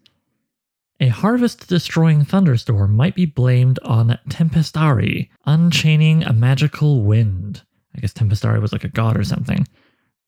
A 1.00 1.10
harvest 1.10 1.70
destroying 1.70 2.26
thunderstorm 2.26 2.96
might 2.96 3.14
be 3.14 3.28
blamed 3.28 3.78
on 3.84 4.18
Tempestari, 4.28 5.30
unchaining 5.46 6.24
a 6.24 6.34
magical 6.34 7.04
wind. 7.04 7.62
I 7.96 8.00
guess 8.00 8.12
Tempestari 8.12 8.60
was 8.60 8.72
like 8.72 8.84
a 8.84 8.90
god 8.90 9.16
or 9.16 9.24
something. 9.24 9.68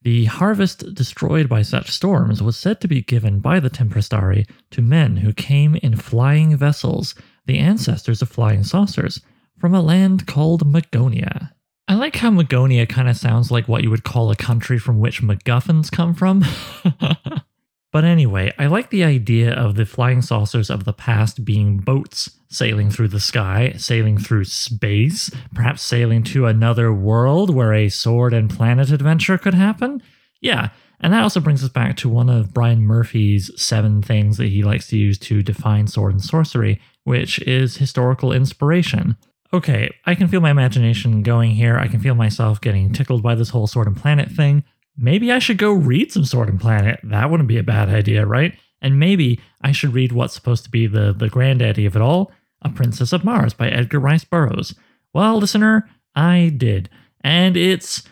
The 0.04 0.26
harvest 0.26 0.94
destroyed 0.94 1.50
by 1.50 1.64
such 1.64 1.90
storms 1.90 2.44
was 2.44 2.56
said 2.56 2.80
to 2.82 2.88
be 2.88 3.02
given 3.02 3.40
by 3.40 3.60
the 3.60 3.72
Tempestari 3.72 4.48
to 4.70 4.84
men 4.84 5.18
who 5.18 5.34
came 5.34 5.78
in 5.78 5.96
flying 5.96 6.56
vessels, 6.56 7.16
the 7.48 7.58
ancestors 7.58 8.22
of 8.22 8.30
flying 8.30 8.64
saucers, 8.64 9.20
from 9.58 9.74
a 9.74 9.82
land 9.82 10.28
called 10.28 10.72
Magonia. 10.72 11.54
I 11.88 11.96
like 11.96 12.18
how 12.18 12.30
Magonia 12.32 12.88
kind 12.88 13.08
of 13.08 13.16
sounds 13.16 13.50
like 13.50 13.68
what 13.68 13.84
you 13.84 13.90
would 13.90 14.04
call 14.04 14.30
a 14.30 14.36
country 14.36 14.78
from 14.78 15.00
which 15.00 15.22
MacGuffins 15.22 15.92
come 15.92 16.14
from. 16.14 16.44
But 17.92 18.04
anyway, 18.04 18.54
I 18.60 18.68
like 18.68 18.90
the 18.90 19.04
idea 19.04 19.54
of 19.54 19.76
the 19.76 19.86
flying 19.86 20.22
saucers 20.22 20.70
of 20.70 20.84
the 20.84 20.94
past 20.94 21.46
being 21.46 21.78
boats 21.78 22.30
sailing 22.50 22.92
through 22.92 23.08
the 23.08 23.20
sky, 23.20 23.74
sailing 23.78 24.18
through 24.18 24.44
space, 24.44 25.32
perhaps 25.54 25.82
sailing 25.82 26.24
to 26.26 26.46
another 26.46 26.94
world 26.94 27.50
where 27.50 27.74
a 27.74 27.90
sword 27.90 28.34
and 28.34 28.50
planet 28.50 28.92
adventure 28.92 29.38
could 29.38 29.54
happen. 29.54 30.04
Yeah, 30.42 30.70
and 31.00 31.14
that 31.14 31.24
also 31.24 31.40
brings 31.40 31.64
us 31.64 31.70
back 31.70 31.96
to 31.98 32.10
one 32.10 32.30
of 32.30 32.54
Brian 32.54 32.84
Murphy's 32.84 33.50
seven 33.56 34.02
things 34.02 34.38
that 34.38 34.50
he 34.50 34.64
likes 34.64 34.88
to 34.90 34.98
use 34.98 35.18
to 35.20 35.42
define 35.42 35.88
sword 35.88 36.14
and 36.14 36.24
sorcery, 36.24 36.82
which 37.04 37.40
is 37.40 37.78
historical 37.78 38.34
inspiration. 38.34 39.16
Okay, 39.54 39.94
I 40.06 40.16
can 40.16 40.28
feel 40.28 40.42
my 40.42 40.52
imagination 40.52 41.24
going 41.24 41.52
here. 41.52 41.78
I 41.78 41.88
can 41.88 42.00
feel 42.00 42.16
myself 42.16 42.60
getting 42.60 42.92
tickled 42.92 43.24
by 43.24 43.36
this 43.36 43.50
whole 43.50 43.68
sword 43.68 43.88
and 43.88 43.96
planet 43.96 44.30
thing 44.30 44.64
maybe 44.98 45.32
I 45.32 45.40
should 45.40 45.58
go 45.58 45.72
read 45.72 46.12
some 46.12 46.26
Sword 46.26 46.50
and 46.50 46.60
Planet. 46.60 47.00
That 47.04 47.30
wouldn't 47.30 47.48
be 47.48 47.58
a 47.58 47.64
bad 47.64 47.90
idea, 47.90 48.26
right? 48.26 48.58
And 48.82 49.00
maybe 49.00 49.40
I 49.62 49.72
should 49.72 49.94
read 49.94 50.12
what's 50.12 50.34
supposed 50.34 50.64
to 50.66 50.72
be 50.72 50.88
the, 50.88 51.14
the 51.14 51.30
granddaddy 51.30 51.86
of 51.86 51.96
it 51.96 52.02
all, 52.02 52.32
A 52.62 52.70
Princess 52.70 53.14
of 53.14 53.24
Mars 53.24 53.54
by 53.54 53.70
Edgar 53.70 54.00
Rice 54.00 54.24
Burroughs. 54.24 54.76
Well, 55.14 55.38
listener, 55.38 55.90
I 56.16 56.52
did. 56.56 56.90
And 57.22 57.56
it's 57.56 58.04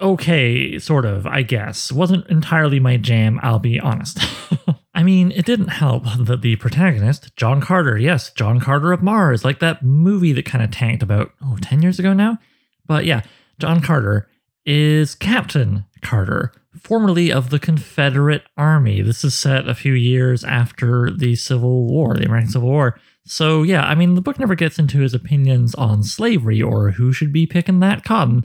okay, 0.00 0.78
sort 0.78 1.06
of, 1.06 1.26
I 1.26 1.42
guess. 1.42 1.90
Wasn't 1.90 2.28
entirely 2.28 2.80
my 2.80 2.96
jam, 2.96 3.40
I'll 3.42 3.58
be 3.58 3.80
honest. 3.80 4.18
I 4.96 5.02
mean, 5.02 5.30
it 5.32 5.44
didn't 5.44 5.68
help 5.68 6.04
that 6.18 6.40
the 6.40 6.56
protagonist, 6.56 7.36
John 7.36 7.60
Carter, 7.60 7.98
yes, 7.98 8.30
John 8.32 8.58
Carter 8.58 8.92
of 8.92 9.02
Mars, 9.02 9.44
like 9.44 9.60
that 9.60 9.84
movie 9.84 10.32
that 10.32 10.46
kind 10.46 10.64
of 10.64 10.70
tanked 10.70 11.02
about, 11.02 11.32
oh, 11.44 11.58
10 11.60 11.82
years 11.82 11.98
ago 11.98 12.14
now? 12.14 12.38
But 12.86 13.04
yeah, 13.04 13.22
John 13.58 13.82
Carter 13.82 14.28
is 14.64 15.14
Captain 15.14 15.84
Carter, 16.00 16.52
formerly 16.80 17.30
of 17.30 17.50
the 17.50 17.58
Confederate 17.58 18.44
Army. 18.56 19.02
This 19.02 19.22
is 19.22 19.34
set 19.34 19.68
a 19.68 19.74
few 19.74 19.92
years 19.92 20.44
after 20.44 21.10
the 21.10 21.36
Civil 21.36 21.86
War, 21.86 22.14
the 22.14 22.24
American 22.24 22.50
Civil 22.50 22.70
War. 22.70 22.98
So, 23.24 23.64
yeah, 23.64 23.82
I 23.82 23.94
mean, 23.94 24.14
the 24.14 24.20
book 24.22 24.38
never 24.38 24.54
gets 24.54 24.78
into 24.78 25.00
his 25.00 25.12
opinions 25.12 25.74
on 25.74 26.04
slavery 26.04 26.62
or 26.62 26.92
who 26.92 27.12
should 27.12 27.32
be 27.32 27.46
picking 27.46 27.80
that 27.80 28.04
cotton, 28.04 28.44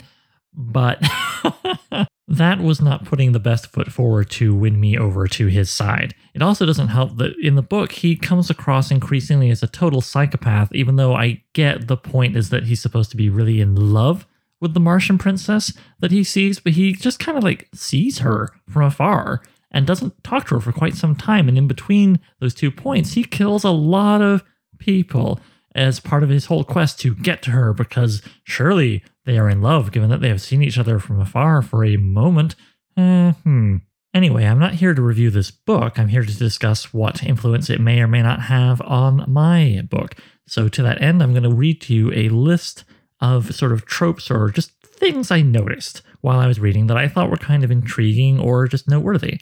but 0.52 1.00
that 2.28 2.60
was 2.60 2.80
not 2.80 3.04
putting 3.04 3.32
the 3.32 3.40
best 3.40 3.66
foot 3.66 3.90
forward 3.90 4.30
to 4.30 4.54
win 4.54 4.78
me 4.78 4.96
over 4.96 5.26
to 5.26 5.46
his 5.48 5.70
side. 5.70 6.14
It 6.34 6.42
also 6.42 6.64
doesn't 6.64 6.88
help 6.88 7.16
that 7.18 7.34
in 7.42 7.56
the 7.56 7.62
book, 7.62 7.92
he 7.92 8.16
comes 8.16 8.48
across 8.48 8.90
increasingly 8.90 9.50
as 9.50 9.62
a 9.62 9.66
total 9.66 10.00
psychopath, 10.00 10.72
even 10.72 10.96
though 10.96 11.14
I 11.14 11.42
get 11.52 11.88
the 11.88 11.96
point 11.96 12.36
is 12.36 12.50
that 12.50 12.64
he's 12.64 12.80
supposed 12.80 13.10
to 13.10 13.16
be 13.16 13.28
really 13.28 13.60
in 13.60 13.74
love 13.74 14.26
with 14.60 14.74
the 14.74 14.80
Martian 14.80 15.18
princess 15.18 15.72
that 15.98 16.12
he 16.12 16.22
sees, 16.22 16.60
but 16.60 16.74
he 16.74 16.92
just 16.92 17.18
kind 17.18 17.36
of 17.36 17.42
like 17.42 17.68
sees 17.74 18.18
her 18.18 18.48
from 18.68 18.84
afar 18.84 19.42
and 19.72 19.86
doesn't 19.86 20.22
talk 20.22 20.46
to 20.46 20.54
her 20.54 20.60
for 20.60 20.72
quite 20.72 20.94
some 20.94 21.16
time. 21.16 21.48
And 21.48 21.58
in 21.58 21.66
between 21.66 22.20
those 22.40 22.54
two 22.54 22.70
points, 22.70 23.14
he 23.14 23.24
kills 23.24 23.64
a 23.64 23.70
lot 23.70 24.22
of 24.22 24.44
people 24.78 25.40
as 25.74 26.00
part 26.00 26.22
of 26.22 26.28
his 26.28 26.46
whole 26.46 26.64
quest 26.64 27.00
to 27.00 27.14
get 27.14 27.42
to 27.42 27.50
her 27.50 27.72
because 27.72 28.22
surely 28.44 29.02
they 29.24 29.38
are 29.38 29.48
in 29.48 29.62
love 29.62 29.92
given 29.92 30.10
that 30.10 30.20
they 30.20 30.28
have 30.28 30.40
seen 30.40 30.62
each 30.62 30.78
other 30.78 30.98
from 30.98 31.20
afar 31.20 31.62
for 31.62 31.84
a 31.84 31.96
moment. 31.96 32.54
Eh, 32.96 33.32
hmm. 33.32 33.76
Anyway, 34.14 34.44
I'm 34.44 34.58
not 34.58 34.74
here 34.74 34.92
to 34.92 35.00
review 35.00 35.30
this 35.30 35.50
book. 35.50 35.98
I'm 35.98 36.08
here 36.08 36.24
to 36.24 36.36
discuss 36.36 36.92
what 36.92 37.22
influence 37.22 37.70
it 37.70 37.80
may 37.80 38.00
or 38.00 38.06
may 38.06 38.20
not 38.20 38.42
have 38.42 38.82
on 38.82 39.24
my 39.26 39.82
book. 39.88 40.16
So, 40.46 40.68
to 40.68 40.82
that 40.82 41.00
end, 41.00 41.22
I'm 41.22 41.32
going 41.32 41.44
to 41.44 41.54
read 41.54 41.80
to 41.82 41.94
you 41.94 42.12
a 42.12 42.28
list 42.28 42.84
of 43.20 43.54
sort 43.54 43.72
of 43.72 43.86
tropes 43.86 44.30
or 44.30 44.50
just 44.50 44.72
things 44.82 45.30
I 45.30 45.40
noticed 45.40 46.02
while 46.20 46.38
I 46.38 46.46
was 46.46 46.60
reading 46.60 46.88
that 46.88 46.96
I 46.96 47.08
thought 47.08 47.30
were 47.30 47.36
kind 47.36 47.64
of 47.64 47.70
intriguing 47.70 48.38
or 48.38 48.68
just 48.68 48.88
noteworthy. 48.88 49.40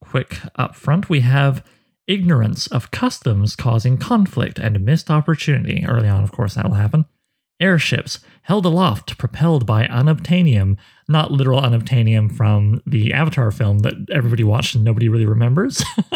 Quick 0.00 0.38
up 0.56 0.76
front, 0.76 1.08
we 1.08 1.20
have 1.20 1.64
ignorance 2.06 2.66
of 2.68 2.90
customs 2.90 3.56
causing 3.56 3.98
conflict 3.98 4.58
and 4.58 4.84
missed 4.84 5.10
opportunity. 5.10 5.84
Early 5.86 6.08
on, 6.08 6.22
of 6.22 6.30
course, 6.30 6.54
that 6.54 6.66
will 6.66 6.76
happen. 6.76 7.06
Airships 7.60 8.18
held 8.42 8.66
aloft, 8.66 9.16
propelled 9.16 9.64
by 9.64 9.86
unobtainium, 9.86 10.76
not 11.08 11.30
literal 11.30 11.60
unobtainium 11.60 12.34
from 12.34 12.82
the 12.86 13.12
Avatar 13.12 13.50
film 13.50 13.80
that 13.80 13.94
everybody 14.12 14.44
watched 14.44 14.74
and 14.74 14.84
nobody 14.84 15.08
really 15.08 15.26
remembers. 15.26 15.82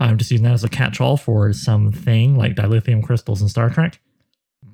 I'm 0.00 0.18
just 0.18 0.30
using 0.30 0.44
that 0.44 0.54
as 0.54 0.64
a 0.64 0.68
catch 0.68 1.00
all 1.00 1.16
for 1.16 1.52
something 1.52 2.36
like 2.36 2.56
dilithium 2.56 3.02
crystals 3.02 3.42
in 3.42 3.48
Star 3.48 3.70
Trek 3.70 4.00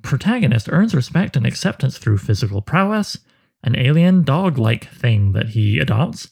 protagonist 0.05 0.69
earns 0.71 0.95
respect 0.95 1.35
and 1.35 1.45
acceptance 1.45 1.97
through 1.97 2.19
physical 2.19 2.61
prowess, 2.61 3.17
an 3.63 3.75
alien 3.75 4.23
dog 4.23 4.57
like 4.57 4.89
thing 4.89 5.33
that 5.33 5.49
he 5.49 5.79
adopts, 5.79 6.29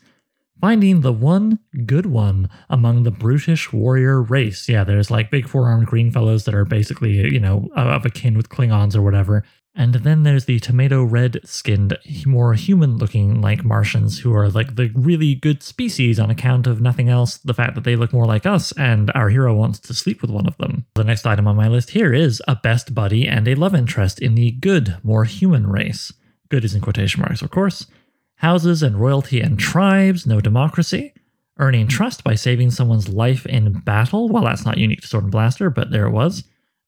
finding 0.61 1.01
the 1.01 1.11
one 1.11 1.59
good 1.85 2.05
one 2.05 2.49
among 2.69 3.03
the 3.03 3.11
brutish 3.11 3.73
warrior 3.73 4.21
race. 4.21 4.69
Yeah, 4.69 4.83
there's 4.83 5.11
like 5.11 5.31
big 5.31 5.49
four 5.49 5.67
armed 5.67 5.87
green 5.87 6.11
fellows 6.11 6.45
that 6.45 6.53
are 6.53 6.65
basically, 6.65 7.33
you 7.33 7.39
know, 7.39 7.67
of 7.75 8.05
a 8.05 8.09
kin 8.09 8.37
with 8.37 8.49
Klingons 8.49 8.95
or 8.95 9.01
whatever. 9.01 9.43
And 9.75 9.95
then 9.95 10.21
there's 10.21 10.45
the 10.45 10.59
tomato 10.59 11.03
red 11.03 11.39
skinned, 11.45 11.97
more 12.27 12.53
human 12.53 12.97
looking 12.97 13.41
like 13.41 13.65
Martians 13.65 14.19
who 14.19 14.31
are 14.33 14.47
like 14.49 14.75
the 14.75 14.91
really 14.93 15.33
good 15.33 15.63
species 15.63 16.19
on 16.19 16.29
account 16.29 16.67
of 16.67 16.79
nothing 16.79 17.09
else, 17.09 17.37
the 17.39 17.55
fact 17.55 17.73
that 17.73 17.83
they 17.83 17.95
look 17.95 18.13
more 18.13 18.27
like 18.27 18.45
us, 18.45 18.71
and 18.73 19.11
our 19.15 19.29
hero 19.29 19.55
wants 19.55 19.79
to 19.79 19.93
sleep 19.95 20.21
with 20.21 20.29
one 20.29 20.45
of 20.45 20.55
them. 20.57 20.85
The 20.93 21.03
next 21.03 21.25
item 21.25 21.47
on 21.47 21.55
my 21.55 21.67
list 21.67 21.89
here 21.89 22.13
is 22.13 22.41
a 22.47 22.55
best 22.55 22.93
buddy 22.93 23.27
and 23.27 23.47
a 23.47 23.55
love 23.55 23.73
interest 23.73 24.19
in 24.19 24.35
the 24.35 24.51
good, 24.51 24.97
more 25.01 25.23
human 25.23 25.65
race. 25.65 26.13
Good 26.49 26.63
is 26.63 26.75
in 26.75 26.81
quotation 26.81 27.21
marks, 27.21 27.41
of 27.41 27.49
course. 27.49 27.87
Houses 28.35 28.83
and 28.83 29.01
royalty 29.01 29.41
and 29.41 29.57
tribes, 29.57 30.27
no 30.27 30.39
democracy. 30.39 31.13
Earning 31.57 31.87
trust 31.87 32.23
by 32.23 32.35
saving 32.35 32.71
someone's 32.71 33.09
life 33.09 33.45
in 33.47 33.73
battle. 33.73 34.29
Well, 34.29 34.43
that's 34.43 34.65
not 34.65 34.77
unique 34.77 35.01
to 35.01 35.07
Sword 35.07 35.23
and 35.23 35.31
Blaster, 35.31 35.71
but 35.71 35.89
there 35.89 36.05
it 36.05 36.11
was. 36.11 36.43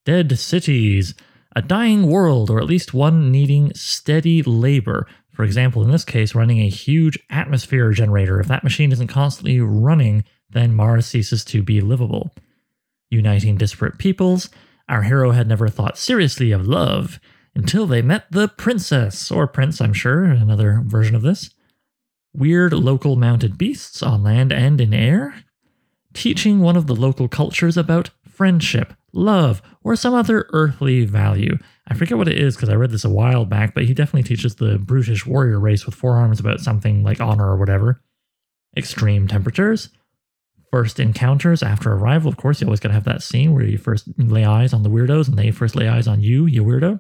Dead 0.06 0.38
cities 0.38 1.16
a 1.56 1.62
dying 1.62 2.08
world, 2.08 2.50
or 2.50 2.60
at 2.60 2.68
least 2.68 2.94
one 2.94 3.32
needing 3.32 3.74
steady 3.74 4.44
labor. 4.44 5.08
For 5.32 5.44
example, 5.44 5.84
in 5.84 5.92
this 5.92 6.06
case, 6.06 6.36
running 6.36 6.60
a 6.60 6.70
huge 6.70 7.18
atmosphere 7.30 7.92
generator. 7.92 8.40
If 8.40 8.48
that 8.48 8.64
machine 8.64 8.92
isn't 8.92 9.08
constantly 9.08 9.60
running, 9.60 10.24
then 10.50 10.76
Mars 10.76 11.06
ceases 11.06 11.44
to 11.46 11.64
be 11.64 11.82
livable. 11.82 12.34
Uniting 13.10 13.58
disparate 13.58 13.98
peoples, 13.98 14.50
our 14.90 15.04
hero 15.04 15.32
had 15.32 15.48
never 15.48 15.68
thought 15.70 15.98
seriously 15.98 16.52
of 16.52 16.68
love 16.68 17.20
until 17.56 17.86
they 17.86 18.02
met 18.02 18.26
the 18.32 18.48
princess, 18.48 19.32
or 19.32 19.48
prince, 19.48 19.80
I'm 19.80 19.94
sure, 19.94 20.26
another 20.26 20.82
version 20.86 21.16
of 21.16 21.22
this. 21.22 21.52
weird 22.36 22.74
local 22.74 23.16
mounted 23.16 23.58
beasts 23.58 24.04
on 24.04 24.24
land 24.24 24.52
and 24.52 24.82
in 24.82 24.94
air, 24.94 25.36
teaching 26.14 26.60
one 26.60 26.76
of 26.76 26.88
the 26.88 26.96
local 26.96 27.28
cultures 27.28 27.78
about 27.78 28.10
friendship, 28.36 28.94
love, 29.14 29.62
or 29.84 29.96
some 29.96 30.14
other 30.14 30.48
earthly 30.52 31.06
value. 31.06 31.58
I 31.88 31.94
forget 31.94 32.18
what 32.18 32.28
it 32.28 32.38
is 32.38 32.56
because 32.56 32.70
I 32.70 32.76
read 32.76 32.92
this 32.92 33.06
a 33.06 33.10
while 33.10 33.46
back, 33.46 33.74
but 33.74 33.86
he 33.86 33.94
definitely 33.94 34.24
teaches 34.24 34.56
the 34.56 34.78
brutish 34.78 35.26
warrior 35.26 35.60
race 35.60 35.86
with 35.86 35.96
four 35.96 36.16
arms 36.18 36.40
about 36.40 36.60
something 36.60 37.04
like 37.04 37.22
honor 37.22 37.50
or 37.50 37.58
whatever. 37.58 38.02
Extreme 38.76 39.28
temperatures, 39.28 39.90
first 40.72 41.00
encounters 41.00 41.64
after 41.64 41.94
arrival. 41.94 42.28
Of 42.28 42.38
course, 42.38 42.60
you 42.60 42.68
always 42.68 42.80
got 42.80 42.90
to 42.90 42.96
have 42.96 43.06
that 43.06 43.24
scene 43.24 43.54
where 43.54 43.64
you 43.64 43.78
first 43.78 44.08
lay 44.18 44.44
eyes 44.44 44.74
on 44.74 44.84
the 44.84 44.90
weirdos 44.90 45.28
and 45.28 45.38
they 45.38 45.52
first 45.52 45.76
lay 45.76 45.88
eyes 45.88 46.08
on 46.08 46.22
you, 46.22 46.46
you 46.46 46.64
weirdo. 46.64 47.00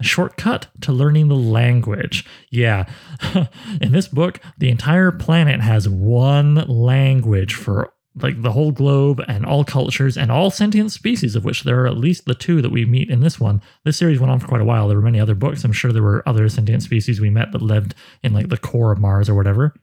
A 0.00 0.04
shortcut 0.04 0.68
to 0.82 0.92
learning 0.92 1.26
the 1.26 1.34
language. 1.34 2.24
Yeah, 2.50 2.88
in 3.80 3.90
this 3.90 4.06
book, 4.06 4.38
the 4.56 4.68
entire 4.68 5.10
planet 5.10 5.60
has 5.60 5.88
one 5.88 6.54
language 6.68 7.54
for 7.54 7.92
like 8.22 8.42
the 8.42 8.52
whole 8.52 8.72
globe 8.72 9.22
and 9.28 9.44
all 9.44 9.64
cultures 9.64 10.16
and 10.16 10.30
all 10.30 10.50
sentient 10.50 10.92
species, 10.92 11.36
of 11.36 11.44
which 11.44 11.62
there 11.62 11.82
are 11.82 11.86
at 11.86 11.96
least 11.96 12.24
the 12.24 12.34
two 12.34 12.62
that 12.62 12.70
we 12.70 12.84
meet 12.84 13.10
in 13.10 13.20
this 13.20 13.38
one. 13.38 13.60
This 13.84 13.96
series 13.96 14.20
went 14.20 14.30
on 14.30 14.40
for 14.40 14.48
quite 14.48 14.60
a 14.60 14.64
while. 14.64 14.88
There 14.88 14.96
were 14.96 15.02
many 15.02 15.20
other 15.20 15.34
books. 15.34 15.64
I'm 15.64 15.72
sure 15.72 15.92
there 15.92 16.02
were 16.02 16.26
other 16.28 16.48
sentient 16.48 16.82
species 16.82 17.20
we 17.20 17.30
met 17.30 17.52
that 17.52 17.62
lived 17.62 17.94
in 18.22 18.32
like 18.32 18.48
the 18.48 18.56
core 18.56 18.92
of 18.92 18.98
Mars 18.98 19.28
or 19.28 19.34
whatever. 19.34 19.74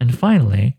And 0.00 0.16
finally, 0.16 0.78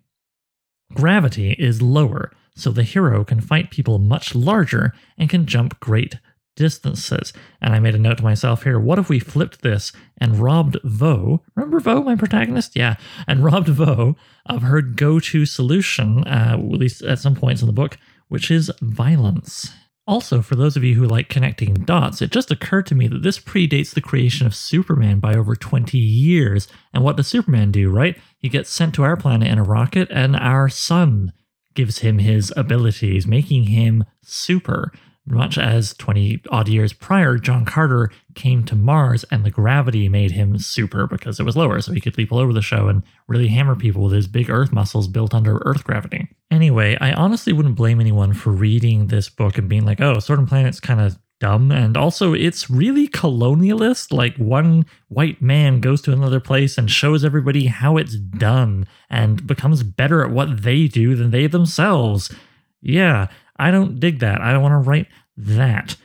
gravity 0.94 1.52
is 1.54 1.82
lower, 1.82 2.32
so 2.56 2.72
the 2.72 2.84
hero 2.84 3.24
can 3.24 3.42
fight 3.42 3.72
people 3.72 4.00
much 4.00 4.36
larger 4.36 4.94
and 5.18 5.30
can 5.30 5.46
jump 5.46 5.80
great 5.80 6.16
distances. 6.56 7.34
And 7.62 7.74
I 7.74 7.80
made 7.80 7.96
a 7.96 8.00
note 8.00 8.18
to 8.18 8.24
myself 8.24 8.64
here 8.64 8.80
what 8.80 9.00
if 9.00 9.10
we 9.10 9.20
flipped 9.20 9.62
this 9.62 9.92
and 10.20 10.40
robbed 10.40 10.78
Vo? 10.84 11.44
Remember 11.56 11.80
Vo, 11.80 12.02
my 12.02 12.16
protagonist? 12.16 12.76
Yeah. 12.76 12.96
And 13.28 13.44
robbed 13.44 13.70
Vo 13.70 14.16
of 14.46 14.62
her 14.64 14.82
go 14.82 15.20
to 15.20 15.46
solution, 15.46 16.24
uh, 16.26 16.58
at 16.58 16.64
least 16.64 17.02
at 17.04 17.20
some 17.20 17.36
points 17.36 17.62
in 17.62 17.68
the 17.68 17.74
book, 17.74 17.98
which 18.28 18.50
is 18.50 18.72
violence. 18.82 19.72
Also, 20.08 20.42
for 20.42 20.56
those 20.56 20.78
of 20.78 20.84
you 20.84 20.94
who 20.94 21.08
like 21.08 21.30
connecting 21.30 21.74
dots, 21.74 22.22
it 22.22 22.32
just 22.32 22.52
occurred 22.52 22.86
to 22.86 22.94
me 22.94 23.08
that 23.08 23.24
this 23.24 23.40
predates 23.40 23.94
the 23.94 24.02
creation 24.02 24.46
of 24.46 24.54
Superman 24.54 25.20
by 25.20 25.34
over 25.34 25.56
20 25.56 25.98
years. 25.98 26.68
And 26.94 27.04
what 27.04 27.18
does 27.18 27.28
Superman 27.28 27.72
do, 27.72 27.90
right? 27.90 28.16
He 28.38 28.48
gets 28.48 28.70
sent 28.70 28.94
to 28.96 29.04
our 29.04 29.18
planet 29.18 29.48
in 29.48 29.58
a 29.58 29.64
rocket, 29.64 30.08
and 30.12 30.36
our 30.36 30.70
sun 30.70 31.34
gives 31.74 32.00
him 32.00 32.20
his 32.20 32.54
abilities, 32.56 33.26
making 33.26 33.64
him 33.64 34.04
super 34.22 34.92
much 35.26 35.58
as 35.58 35.94
20 35.96 36.44
odd 36.52 36.68
years 36.68 36.94
prior, 36.94 37.38
John 37.38 37.66
Carter 37.66 38.12
came 38.36 38.64
to 38.66 38.76
Mars 38.76 39.26
and 39.32 39.44
the 39.44 39.50
gravity 39.50 40.08
made 40.08 40.32
him 40.32 40.60
super 40.60 41.08
because 41.08 41.40
it 41.40 41.44
was 41.44 41.56
lower, 41.56 41.82
so 41.82 41.94
he 41.94 42.02
could 42.02 42.18
leap 42.18 42.32
all 42.32 42.40
over 42.40 42.54
the 42.54 42.62
show 42.62 42.88
and 42.88 43.04
really 43.28 43.48
hammer 43.48 43.76
people 43.76 44.04
with 44.04 44.14
his 44.14 44.28
big 44.28 44.50
Earth 44.50 44.72
muscles 44.72 45.08
built 45.08 45.34
under 45.34 45.58
Earth 45.66 45.84
gravity. 45.84 46.28
Anyway, 46.52 46.98
I 47.02 47.12
honestly 47.14 47.54
wouldn't 47.54 47.76
blame 47.76 48.00
anyone 48.00 48.34
for 48.34 48.52
reading 48.52 49.08
this 49.08 49.30
book 49.30 49.58
and 49.58 49.68
being 49.68 49.86
like, 49.86 50.00
oh, 50.00 50.20
Sword 50.20 50.40
and 50.40 50.48
Planet's 50.48 50.80
kind 50.80 51.02
of 51.02 51.18
dumb. 51.40 51.72
And 51.72 51.98
also, 51.98 52.34
it's 52.34 52.70
really 52.70 53.08
colonialist. 53.08 54.14
Like, 54.14 54.38
one 54.38 54.86
white 55.08 55.42
man 55.42 55.80
goes 55.82 56.02
to 56.04 56.14
another 56.14 56.40
place 56.40 56.78
and 56.78 56.90
shows 56.90 57.26
everybody 57.26 57.66
how 57.66 57.98
it's 57.98 58.16
done 58.16 58.88
and 59.10 59.46
becomes 59.46 59.84
better 59.84 60.24
at 60.24 60.32
what 60.32 60.62
they 60.62 60.88
do 60.88 61.16
than 61.16 61.32
they 61.32 61.48
themselves. 61.48 62.34
Yeah, 62.82 63.28
I 63.58 63.72
don't 63.72 64.00
dig 64.00 64.20
that. 64.20 64.42
I 64.42 64.52
don't 64.52 64.62
want 64.62 64.74
to 64.74 64.90
write 64.90 65.08
that. 65.38 65.96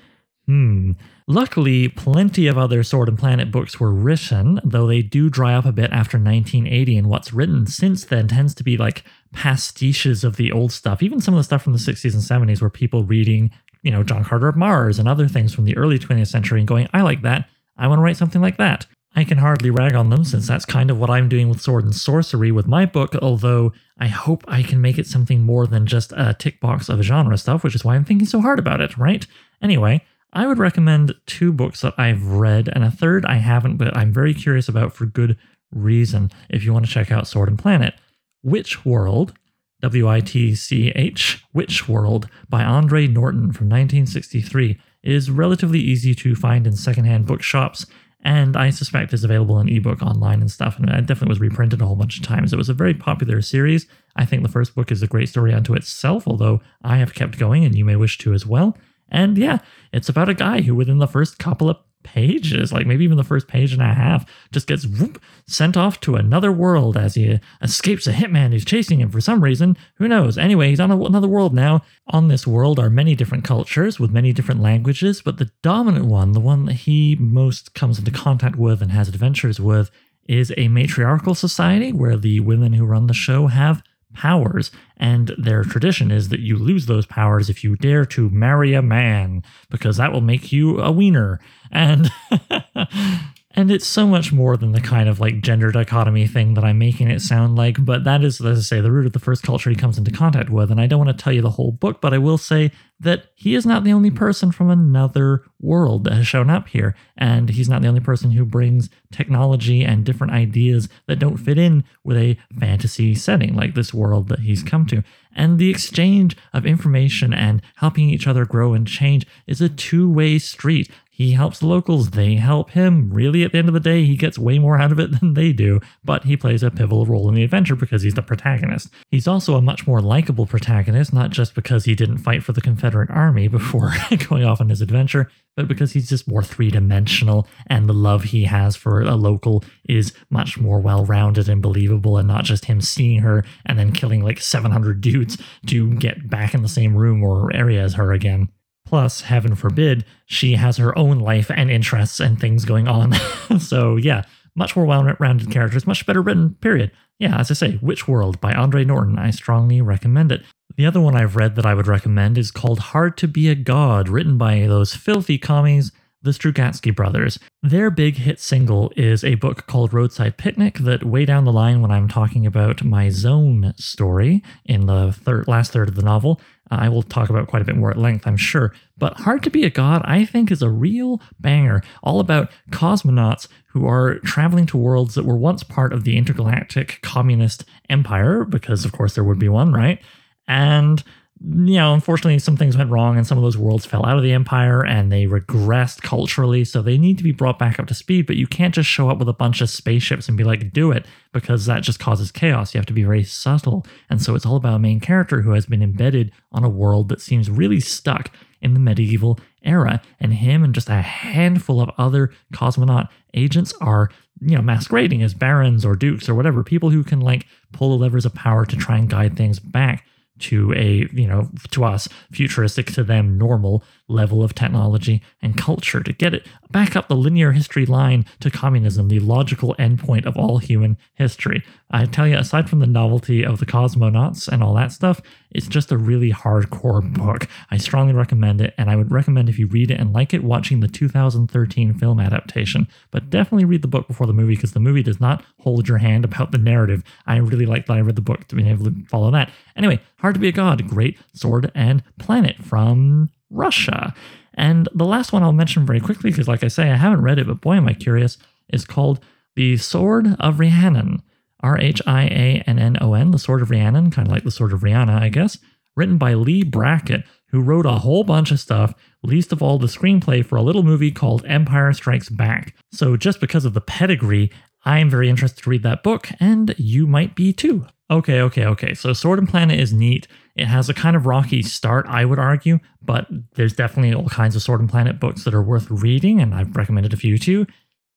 Hmm. 0.47 0.92
Luckily, 1.28 1.87
plenty 1.87 2.49
of 2.49 2.59
other 2.59 2.83
Sword 2.83 3.09
and 3.09 3.16
Planet 3.16 3.52
books 3.52 3.78
were 3.78 3.92
written, 3.92 4.59
though 4.64 4.88
they 4.88 5.00
do 5.00 5.30
dry 5.30 5.54
up 5.54 5.64
a 5.64 5.71
bit 5.71 5.92
after 5.92 6.19
1980, 6.19 6.97
and 6.97 7.09
what's 7.09 7.33
written 7.33 7.66
since 7.69 8.04
then 8.04 8.26
tends 8.26 8.52
to 8.57 8.64
be 8.64 8.76
like 8.76 9.04
pastiches 9.33 10.25
of 10.25 10.37
the 10.37 10.50
old 10.50 10.73
stuff, 10.73 11.04
even 11.04 11.21
some 11.21 11.35
of 11.35 11.38
the 11.38 11.45
stuff 11.45 11.62
from 11.62 11.73
the 11.73 11.78
60s 11.78 12.14
and 12.14 12.49
70s 12.49 12.61
where 12.61 12.69
people 12.69 13.04
reading, 13.04 13.52
you 13.83 13.92
know, 13.92 14.02
John 14.02 14.25
Carter 14.25 14.49
of 14.49 14.56
Mars 14.56 14.99
and 14.99 15.08
other 15.08 15.28
things 15.28 15.54
from 15.54 15.67
the 15.67 15.76
early 15.76 16.00
20th 16.00 16.26
century 16.26 16.58
and 16.58 16.67
going, 16.67 16.89
I 16.93 17.02
like 17.02 17.23
that. 17.23 17.49
I 17.76 17.86
want 17.86 18.00
to 18.00 18.02
write 18.02 18.17
something 18.17 18.43
like 18.43 18.56
that. 18.56 18.86
I 19.14 19.25
can 19.25 19.38
hardly 19.38 19.70
rag 19.70 19.94
on 19.94 20.10
them 20.10 20.25
since 20.25 20.46
that's 20.46 20.64
kind 20.64 20.90
of 20.90 20.99
what 20.99 21.10
I'm 21.10 21.28
doing 21.28 21.49
with 21.49 21.60
Sword 21.60 21.84
and 21.84 21.94
Sorcery 21.94 22.52
with 22.52 22.66
my 22.66 22.86
book, 22.86 23.14
although 23.16 23.73
I 23.99 24.06
hope 24.06 24.44
I 24.46 24.62
can 24.62 24.80
make 24.80 24.99
it 24.99 25.06
something 25.06 25.42
more 25.42 25.66
than 25.66 25.86
just 25.86 26.12
a 26.12 26.34
tick 26.38 26.60
box 26.60 26.88
of 26.88 27.02
genre 27.02 27.36
stuff, 27.36 27.64
which 27.64 27.75
is 27.75 27.84
why 27.84 27.96
I'm 27.96 28.04
thinking 28.04 28.26
so 28.26 28.40
hard 28.40 28.58
about 28.58 28.80
it, 28.80 28.96
right? 28.96 29.26
Anyway, 29.60 30.04
I 30.32 30.46
would 30.46 30.58
recommend 30.58 31.14
two 31.26 31.52
books 31.52 31.80
that 31.80 31.94
I've 31.99 32.25
read 32.25 32.68
and 32.73 32.84
a 32.84 32.90
third 32.90 33.26
I 33.26 33.36
haven't, 33.36 33.78
but 33.78 33.96
I'm 33.96 34.12
very 34.12 34.32
curious 34.32 34.68
about 34.68 34.92
for 34.92 35.06
good 35.06 35.36
reason 35.73 36.30
if 36.49 36.64
you 36.64 36.73
want 36.73 36.86
to 36.86 36.92
check 36.92 37.10
out 37.10 37.26
Sword 37.26 37.49
and 37.49 37.58
Planet. 37.58 37.94
Witch 38.42 38.84
World, 38.84 39.34
W 39.82 40.08
I 40.08 40.20
T 40.20 40.54
C 40.54 40.92
H, 40.94 41.44
Witch 41.52 41.88
World 41.88 42.28
by 42.49 42.62
Andre 42.62 43.06
Norton 43.06 43.52
from 43.52 43.68
1963 43.68 44.78
is 45.02 45.30
relatively 45.30 45.80
easy 45.80 46.14
to 46.14 46.34
find 46.34 46.66
in 46.66 46.76
secondhand 46.76 47.26
bookshops 47.26 47.86
and 48.23 48.56
I 48.56 48.71
suspect 48.71 49.13
is 49.13 49.25
available 49.25 49.59
in 49.61 49.69
ebook 49.69 50.02
online 50.02 50.41
and 50.41 50.50
stuff. 50.50 50.78
And 50.78 50.89
it 50.89 51.06
definitely 51.06 51.33
was 51.33 51.41
reprinted 51.41 51.80
a 51.80 51.87
whole 51.87 51.97
bunch 51.97 52.19
of 52.19 52.25
times. 52.25 52.52
It 52.52 52.56
was 52.56 52.69
a 52.69 52.75
very 52.75 52.95
popular 52.95 53.41
series. 53.41 53.87
I 54.17 54.26
think 54.26 54.43
the 54.43 54.49
first 54.49 54.75
book 54.75 54.93
is 54.93 55.02
a 55.02 55.06
great 55.06 55.28
story 55.28 55.54
unto 55.54 55.75
itself, 55.75 56.26
although 56.26 56.61
I 56.83 56.99
have 56.99 57.15
kept 57.15 57.39
going 57.39 57.65
and 57.65 57.75
you 57.75 57.85
may 57.85 57.97
wish 57.97 58.19
to 58.19 58.35
as 58.35 58.45
well. 58.45 58.76
And 59.09 59.39
yeah, 59.39 59.59
it's 59.93 60.09
about 60.09 60.28
a 60.28 60.35
guy 60.35 60.61
who, 60.61 60.75
within 60.75 60.99
the 60.99 61.09
first 61.09 61.39
couple 61.39 61.71
of 61.71 61.78
pages, 62.02 62.73
like 62.73 62.86
maybe 62.86 63.04
even 63.04 63.17
the 63.17 63.25
first 63.25 63.49
page 63.49 63.73
and 63.73 63.82
a 63.82 63.95
half, 63.95 64.25
just 64.52 64.67
gets 64.67 64.86
whoop, 64.86 65.21
sent 65.47 65.76
off 65.76 66.00
to 66.00 66.17
another 66.17 66.52
world 66.52 66.97
as 66.97 67.15
he 67.15 67.39
escapes 67.63 68.06
a 68.06 68.13
hitman 68.13 68.52
who's 68.52 68.65
chasing 68.65 69.00
him 69.00 69.10
for 69.10 69.21
some 69.21 69.43
reason. 69.43 69.76
Who 69.97 70.08
knows? 70.08 70.39
Anyway, 70.39 70.71
he's 70.71 70.80
on 70.80 70.91
a, 70.91 71.00
another 71.04 71.28
world 71.28 71.54
now. 71.54 71.82
On 72.08 72.28
this 72.28 72.47
world 72.47 72.78
are 72.78 72.91
many 72.91 73.15
different 73.15 73.45
cultures 73.45 74.00
with 74.00 74.10
many 74.10 74.32
different 74.32 74.63
languages, 74.63 75.23
but 75.23 75.39
the 75.39 75.50
dominant 75.63 76.06
one, 76.06 76.32
the 76.32 76.41
one 76.41 76.65
that 76.67 76.75
he 76.75 77.17
most 77.19 77.75
comes 77.75 77.99
into 77.99 78.10
contact 78.10 78.56
with 78.56 78.82
and 78.82 78.93
has 78.93 79.08
adventures 79.08 79.60
with, 79.60 79.91
is 80.26 80.52
a 80.56 80.69
matriarchal 80.69 81.34
society 81.34 81.93
where 81.93 82.17
the 82.17 82.41
women 82.41 82.73
who 82.73 82.84
run 82.84 83.06
the 83.06 83.15
show 83.15 83.49
have 83.49 83.82
powers, 84.14 84.70
and 84.96 85.34
their 85.38 85.64
tradition 85.64 86.10
is 86.10 86.28
that 86.28 86.40
you 86.40 86.56
lose 86.56 86.86
those 86.86 87.06
powers 87.06 87.49
if 87.49 87.64
you 87.64 87.76
dare 87.76 88.04
to 88.06 88.30
marry 88.30 88.75
a 88.75 88.82
man, 88.82 89.42
because 89.70 89.96
that 89.96 90.12
will 90.12 90.20
make 90.20 90.52
you 90.52 90.80
a 90.80 90.90
wiener. 90.90 91.40
And 91.70 92.10
And 93.52 93.70
it's 93.70 93.86
so 93.86 94.06
much 94.06 94.32
more 94.32 94.56
than 94.56 94.73
the 94.73 94.80
kind 94.80 95.08
of 95.08 95.18
like 95.18 95.40
gender 95.40 95.73
dichotomy 95.73 96.26
thing 96.28 96.54
that 96.54 96.64
I'm 96.64 96.78
making 96.78 97.10
it 97.10 97.20
sound 97.20 97.56
like, 97.56 97.84
but 97.84 98.04
that 98.04 98.23
is, 98.23 98.40
as 98.40 98.58
I 98.58 98.62
say, 98.62 98.80
the 98.80 98.92
root 98.92 99.06
of 99.06 99.12
the 99.12 99.18
first 99.18 99.42
culture 99.42 99.70
he 99.70 99.76
comes 99.76 99.99
into 99.99 100.12
contact 100.12 100.50
with. 100.50 100.70
And 100.70 100.80
I 100.80 100.86
don't 100.86 101.04
want 101.04 101.16
to 101.16 101.23
tell 101.23 101.32
you 101.32 101.42
the 101.42 101.50
whole 101.50 101.73
book, 101.73 102.00
but 102.00 102.14
I 102.14 102.18
will 102.18 102.38
say 102.38 102.70
that 103.00 103.25
he 103.34 103.54
is 103.54 103.65
not 103.65 103.82
the 103.82 103.93
only 103.93 104.10
person 104.10 104.52
from 104.52 104.71
another 104.71 105.43
world 105.58 106.04
that 106.04 106.13
has 106.13 106.26
shown 106.26 106.50
up 106.50 106.69
here. 106.69 106.95
And 107.17 107.49
he's 107.49 107.69
not 107.69 107.82
the 107.82 107.89
only 107.89 108.00
person 108.00 108.32
who 108.32 108.45
brings 108.45 108.91
technology 109.10 109.82
and 109.82 110.04
different 110.04 110.32
ideas 110.32 110.89
that 111.06 111.19
don't 111.19 111.39
fit 111.39 111.58
in 111.58 111.84
with 112.04 112.19
a 112.19 112.36
fantasy 112.58 113.15
setting 113.15 113.54
like 113.54 113.75
this 113.75 113.95
world 113.95 114.28
that 114.28 114.41
he's 114.41 114.63
come 114.63 114.86
to. 114.86 115.02
And 115.34 115.58
the 115.58 115.71
exchange 115.71 116.36
of 116.52 116.67
information 116.67 117.32
and 117.32 117.63
helping 117.76 118.10
each 118.10 118.26
other 118.26 118.45
grow 118.45 118.75
and 118.75 118.86
change 118.86 119.26
is 119.47 119.60
a 119.60 119.69
two 119.69 120.10
way 120.10 120.39
street. 120.39 120.91
He 121.21 121.32
helps 121.32 121.58
the 121.58 121.67
locals, 121.67 122.13
they 122.13 122.36
help 122.36 122.71
him. 122.71 123.10
Really, 123.13 123.45
at 123.45 123.52
the 123.52 123.58
end 123.58 123.69
of 123.69 123.75
the 123.75 123.78
day, 123.78 124.06
he 124.06 124.17
gets 124.17 124.39
way 124.39 124.58
more 124.58 124.80
out 124.80 124.91
of 124.91 124.99
it 124.99 125.10
than 125.21 125.34
they 125.34 125.52
do, 125.52 125.78
but 126.02 126.25
he 126.25 126.34
plays 126.34 126.63
a 126.63 126.71
pivotal 126.71 127.04
role 127.04 127.28
in 127.28 127.34
the 127.34 127.45
adventure 127.45 127.76
because 127.76 128.00
he's 128.00 128.15
the 128.15 128.23
protagonist. 128.23 128.89
He's 129.10 129.28
also 129.28 129.54
a 129.54 129.60
much 129.60 129.86
more 129.86 130.00
likable 130.00 130.47
protagonist, 130.47 131.13
not 131.13 131.28
just 131.28 131.54
because 131.54 131.84
he 131.84 131.95
didn't 131.95 132.19
fight 132.19 132.43
for 132.43 132.52
the 132.52 132.63
Confederate 132.63 132.89
Army 132.94 133.48
before 133.48 133.92
going 134.28 134.44
off 134.44 134.60
on 134.60 134.68
his 134.68 134.80
adventure, 134.80 135.30
but 135.56 135.68
because 135.68 135.92
he's 135.92 136.08
just 136.08 136.28
more 136.28 136.42
three 136.42 136.70
dimensional 136.70 137.46
and 137.66 137.88
the 137.88 137.92
love 137.92 138.24
he 138.24 138.44
has 138.44 138.76
for 138.76 139.02
a 139.02 139.14
local 139.14 139.64
is 139.88 140.12
much 140.30 140.58
more 140.58 140.80
well 140.80 141.04
rounded 141.04 141.48
and 141.48 141.62
believable, 141.62 142.16
and 142.16 142.28
not 142.28 142.44
just 142.44 142.66
him 142.66 142.80
seeing 142.80 143.20
her 143.20 143.44
and 143.66 143.78
then 143.78 143.92
killing 143.92 144.22
like 144.22 144.40
700 144.40 145.00
dudes 145.00 145.38
to 145.66 145.94
get 145.94 146.28
back 146.28 146.54
in 146.54 146.62
the 146.62 146.68
same 146.68 146.96
room 146.96 147.22
or 147.22 147.54
area 147.54 147.82
as 147.82 147.94
her 147.94 148.12
again. 148.12 148.48
Plus, 148.86 149.20
heaven 149.20 149.54
forbid, 149.54 150.04
she 150.26 150.54
has 150.54 150.76
her 150.78 150.96
own 150.98 151.18
life 151.20 151.50
and 151.54 151.70
interests 151.70 152.18
and 152.18 152.40
things 152.40 152.64
going 152.64 152.88
on. 152.88 153.12
so, 153.60 153.96
yeah, 153.96 154.24
much 154.60 154.76
more 154.76 154.84
well 154.84 155.16
rounded 155.18 155.50
characters, 155.50 155.86
much 155.86 156.06
better 156.06 156.20
written, 156.20 156.54
period. 156.60 156.92
Yeah, 157.18 157.38
as 157.38 157.50
I 157.50 157.54
say, 157.54 157.78
Witch 157.82 158.06
World 158.06 158.40
by 158.40 158.52
Andre 158.52 158.84
Norton. 158.84 159.18
I 159.18 159.30
strongly 159.30 159.80
recommend 159.80 160.30
it. 160.30 160.42
The 160.76 160.84
other 160.84 161.00
one 161.00 161.16
I've 161.16 161.34
read 161.34 161.56
that 161.56 161.66
I 161.66 161.75
would 161.75 161.86
recommend 161.86 162.36
is 162.36 162.50
called 162.50 162.78
Hard 162.78 163.16
to 163.16 163.26
Be 163.26 163.49
a 163.49 163.54
God, 163.54 164.08
written 164.08 164.36
by 164.36 164.66
those 164.66 164.94
filthy 164.94 165.38
commies 165.38 165.92
the 166.23 166.30
Strugatsky 166.33 166.95
brothers. 166.95 167.39
Their 167.63 167.91
big 167.91 168.17
hit 168.17 168.41
single 168.41 168.93
is 168.97 169.25
a 169.25 169.37
book 169.37 169.67
called 169.67 169.93
Roadside 169.93 170.37
Picnic 170.37 170.78
that 170.78 171.04
way 171.04 171.25
down 171.25 171.45
the 171.45 171.52
line 171.52 171.80
when 171.80 171.91
I'm 171.91 172.09
talking 172.09 172.47
about 172.47 172.85
my 172.85 173.09
zone 173.09 173.73
story 173.76 174.43
in 174.65 174.87
the 174.87 175.13
third 175.13 175.49
last 175.49 175.73
third 175.73 175.89
of 175.89 175.95
the 175.95 176.02
novel, 176.02 176.41
uh, 176.71 176.76
I 176.80 176.89
will 176.89 177.02
talk 177.02 177.30
about 177.30 177.49
quite 177.49 177.63
a 177.63 177.65
bit 177.65 177.76
more 177.76 177.91
at 177.91 177.97
length, 177.99 178.26
I'm 178.26 178.37
sure. 178.37 178.73
But 178.97 179.19
Hard 179.21 179.43
to 179.45 179.50
Be 179.50 179.65
a 179.65 179.71
God, 179.71 180.02
I 180.04 180.25
think, 180.25 180.50
is 180.50 180.63
a 180.63 180.71
real 180.71 181.21
banger, 181.39 181.83
all 182.02 182.21
about 182.21 182.50
cosmonauts 182.71 183.49
who 183.69 183.87
are 183.87 184.19
traveling 184.21 184.67
to 184.67 184.76
worlds 184.76 185.15
that 185.15 185.25
were 185.25 185.37
once 185.37 185.63
part 185.63 185.93
of 185.93 186.04
the 186.04 186.17
intergalactic 186.17 187.00
communist 187.02 187.65
empire, 187.89 188.45
because 188.45 188.85
of 188.85 188.93
course 188.93 189.15
there 189.15 189.25
would 189.25 189.39
be 189.39 189.49
one, 189.49 189.73
right? 189.73 190.00
And 190.47 191.02
you 191.42 191.76
know, 191.76 191.94
unfortunately, 191.94 192.38
some 192.38 192.58
things 192.58 192.76
went 192.76 192.90
wrong 192.90 193.16
and 193.16 193.26
some 193.26 193.38
of 193.38 193.42
those 193.42 193.56
worlds 193.56 193.86
fell 193.86 194.04
out 194.04 194.18
of 194.18 194.22
the 194.22 194.32
empire 194.32 194.84
and 194.84 195.10
they 195.10 195.24
regressed 195.24 196.02
culturally. 196.02 196.66
So 196.66 196.82
they 196.82 196.98
need 196.98 197.16
to 197.16 197.24
be 197.24 197.32
brought 197.32 197.58
back 197.58 197.80
up 197.80 197.86
to 197.86 197.94
speed. 197.94 198.26
But 198.26 198.36
you 198.36 198.46
can't 198.46 198.74
just 198.74 198.90
show 198.90 199.08
up 199.08 199.18
with 199.18 199.28
a 199.28 199.32
bunch 199.32 199.62
of 199.62 199.70
spaceships 199.70 200.28
and 200.28 200.36
be 200.36 200.44
like, 200.44 200.72
do 200.72 200.92
it, 200.92 201.06
because 201.32 201.64
that 201.64 201.82
just 201.82 201.98
causes 201.98 202.30
chaos. 202.30 202.74
You 202.74 202.78
have 202.78 202.86
to 202.86 202.92
be 202.92 203.04
very 203.04 203.24
subtle. 203.24 203.86
And 204.10 204.20
so 204.20 204.34
it's 204.34 204.44
all 204.44 204.56
about 204.56 204.74
a 204.74 204.78
main 204.78 205.00
character 205.00 205.40
who 205.40 205.52
has 205.52 205.64
been 205.64 205.82
embedded 205.82 206.30
on 206.52 206.62
a 206.62 206.68
world 206.68 207.08
that 207.08 207.22
seems 207.22 207.50
really 207.50 207.80
stuck 207.80 208.30
in 208.60 208.74
the 208.74 208.80
medieval 208.80 209.38
era. 209.62 210.02
And 210.20 210.34
him 210.34 210.62
and 210.62 210.74
just 210.74 210.90
a 210.90 211.00
handful 211.00 211.80
of 211.80 211.90
other 211.96 212.34
cosmonaut 212.52 213.08
agents 213.32 213.72
are, 213.80 214.10
you 214.42 214.56
know, 214.56 214.62
masquerading 214.62 215.22
as 215.22 215.32
barons 215.32 215.86
or 215.86 215.96
dukes 215.96 216.28
or 216.28 216.34
whatever, 216.34 216.62
people 216.62 216.90
who 216.90 217.02
can 217.02 217.20
like 217.20 217.46
pull 217.72 217.96
the 217.96 218.02
levers 218.02 218.26
of 218.26 218.34
power 218.34 218.66
to 218.66 218.76
try 218.76 218.98
and 218.98 219.08
guide 219.08 219.38
things 219.38 219.58
back 219.58 220.04
to 220.40 220.72
a, 220.74 221.08
you 221.12 221.26
know, 221.26 221.48
to 221.70 221.84
us, 221.84 222.08
futuristic 222.30 222.92
to 222.92 223.04
them, 223.04 223.38
normal 223.38 223.84
level 224.10 224.42
of 224.42 224.54
technology 224.54 225.23
and 225.40 225.56
culture 225.56 226.02
to 226.02 226.12
get 226.12 226.34
it 226.34 226.46
back 226.70 226.94
up 226.96 227.08
the 227.08 227.16
linear 227.16 227.52
history 227.52 227.86
line 227.86 228.25
to 228.40 228.50
communism, 228.50 229.08
the 229.08 229.20
logical 229.20 229.75
endpoint 229.78 230.26
of 230.26 230.36
all 230.36 230.58
human 230.58 230.96
history. 231.14 231.62
I 231.90 232.06
tell 232.06 232.28
you, 232.28 232.36
aside 232.36 232.70
from 232.70 232.78
the 232.78 232.86
novelty 232.86 233.44
of 233.44 233.58
the 233.58 233.66
cosmonauts 233.66 234.46
and 234.46 234.62
all 234.62 234.75
that 234.75 234.92
stuff, 234.92 235.20
it's 235.50 235.66
just 235.66 235.90
a 235.90 235.99
really 235.99 236.30
hardcore 236.30 237.02
book. 237.12 237.49
I 237.70 237.76
strongly 237.76 238.12
recommend 238.12 238.60
it, 238.60 238.75
and 238.78 238.88
I 238.88 238.96
would 238.96 239.10
recommend 239.10 239.49
if 239.49 239.58
you 239.58 239.66
read 239.66 239.90
it 239.90 239.99
and 239.99 240.12
like 240.12 240.32
it, 240.32 240.44
watching 240.44 240.80
the 240.80 240.88
2013 240.88 241.94
film 241.94 242.20
adaptation. 242.20 242.86
But 243.10 243.30
definitely 243.30 243.64
read 243.64 243.82
the 243.82 243.88
book 243.88 244.06
before 244.06 244.26
the 244.26 244.32
movie 244.32 244.54
because 244.54 244.73
the 244.73 244.80
movie 244.80 245.02
does 245.02 245.20
not 245.20 245.44
hold 245.60 245.88
your 245.88 245.99
hand 245.99 246.25
about 246.25 246.52
the 246.52 246.58
narrative. 246.58 247.02
I 247.26 247.36
really 247.36 247.66
like 247.66 247.86
that 247.86 247.96
I 247.96 248.00
read 248.00 248.16
the 248.16 248.23
book 248.23 248.46
to 248.49 248.56
be 248.56 248.68
able 248.68 248.84
to 248.84 248.94
follow 249.08 249.30
that. 249.32 249.50
Anyway, 249.76 250.00
Hard 250.18 250.34
to 250.34 250.40
Be 250.40 250.49
a 250.49 250.52
God, 250.52 250.86
Great 250.88 251.18
Sword 251.34 251.73
and 251.75 252.04
Planet 252.18 252.56
from 252.62 253.30
Russia. 253.50 254.15
And 254.54 254.89
the 254.95 255.04
last 255.04 255.32
one 255.32 255.43
I'll 255.43 255.52
mention 255.52 255.86
very 255.86 256.00
quickly, 256.00 256.30
because 256.30 256.49
like 256.49 256.65
I 256.65 256.69
say, 256.69 256.91
I 256.91 256.97
haven't 256.97 257.23
read 257.23 257.39
it, 257.39 257.47
but 257.47 257.60
boy, 257.60 257.75
am 257.75 257.89
I 257.89 257.95
curious, 257.95 258.39
is 258.73 258.84
called 258.84 259.21
The 259.56 259.76
Sword 259.76 260.36
of 260.39 260.60
Rhiannon. 260.60 261.23
R 261.63 261.78
H 261.78 262.00
I 262.06 262.25
A 262.25 262.63
N 262.67 262.78
N 262.78 262.97
O 263.00 263.15
N, 263.15 263.30
The 263.30 263.39
Sword 263.39 263.63
of 263.63 263.71
Rhiannon, 263.71 264.10
kind 264.10 264.26
of 264.26 264.32
like 264.32 264.45
The 264.45 264.50
Sword 264.50 264.73
of 264.73 264.80
Rihanna, 264.80 265.21
I 265.21 265.28
guess, 265.28 265.58
written 265.97 266.17
by 266.17 266.34
Leigh 266.34 266.63
Brackett, 266.63 267.25
who 267.49 267.60
wrote 267.60 267.86
a 267.86 267.99
whole 267.99 268.25
bunch 268.25 268.50
of 268.50 268.60
stuff, 268.60 268.95
least 269.23 269.52
of 269.52 269.63
all 269.63 269.78
the 269.78 269.86
screenplay 269.86 270.45
for 270.45 270.56
a 270.56 270.63
little 270.63 270.82
movie 270.82 271.10
called 271.10 271.45
Empire 271.47 271.93
Strikes 271.93 272.28
Back. 272.28 272.75
So 272.93 273.17
just 273.17 273.41
because 273.41 273.65
of 273.65 273.75
the 273.75 273.80
pedigree, 273.80 274.50
I'm 274.84 275.10
very 275.10 275.28
interested 275.28 275.65
to 275.65 275.71
read 275.71 275.82
that 275.82 276.02
book, 276.02 276.28
and 276.41 276.75
you 276.78 277.06
might 277.06 277.34
be 277.34 277.52
too. 277.52 277.86
Okay, 278.10 278.41
okay, 278.41 278.65
okay. 278.65 278.95
So 278.95 279.13
Sword 279.13 279.39
and 279.39 279.49
Planet 279.49 279.78
is 279.78 279.93
neat. 279.93 280.26
It 280.56 280.67
has 280.67 280.89
a 280.89 280.95
kind 280.95 281.17
of 281.17 281.26
rocky 281.26 281.63
start, 281.63 282.06
I 282.08 282.25
would 282.25 282.39
argue, 282.39 282.80
but 283.02 283.26
there's 283.54 283.73
definitely 283.73 284.15
all 284.15 284.28
kinds 284.28 284.56
of 284.56 284.63
Sword 284.63 284.80
and 284.80 284.91
Planet 284.91 285.21
books 285.21 285.45
that 285.45 285.54
are 285.54 285.63
worth 285.63 285.91
reading, 285.91 286.41
and 286.41 286.54
I've 286.54 286.76
recommended 286.76 287.13
a 287.13 287.17
few 287.17 287.39
to. 287.39 287.67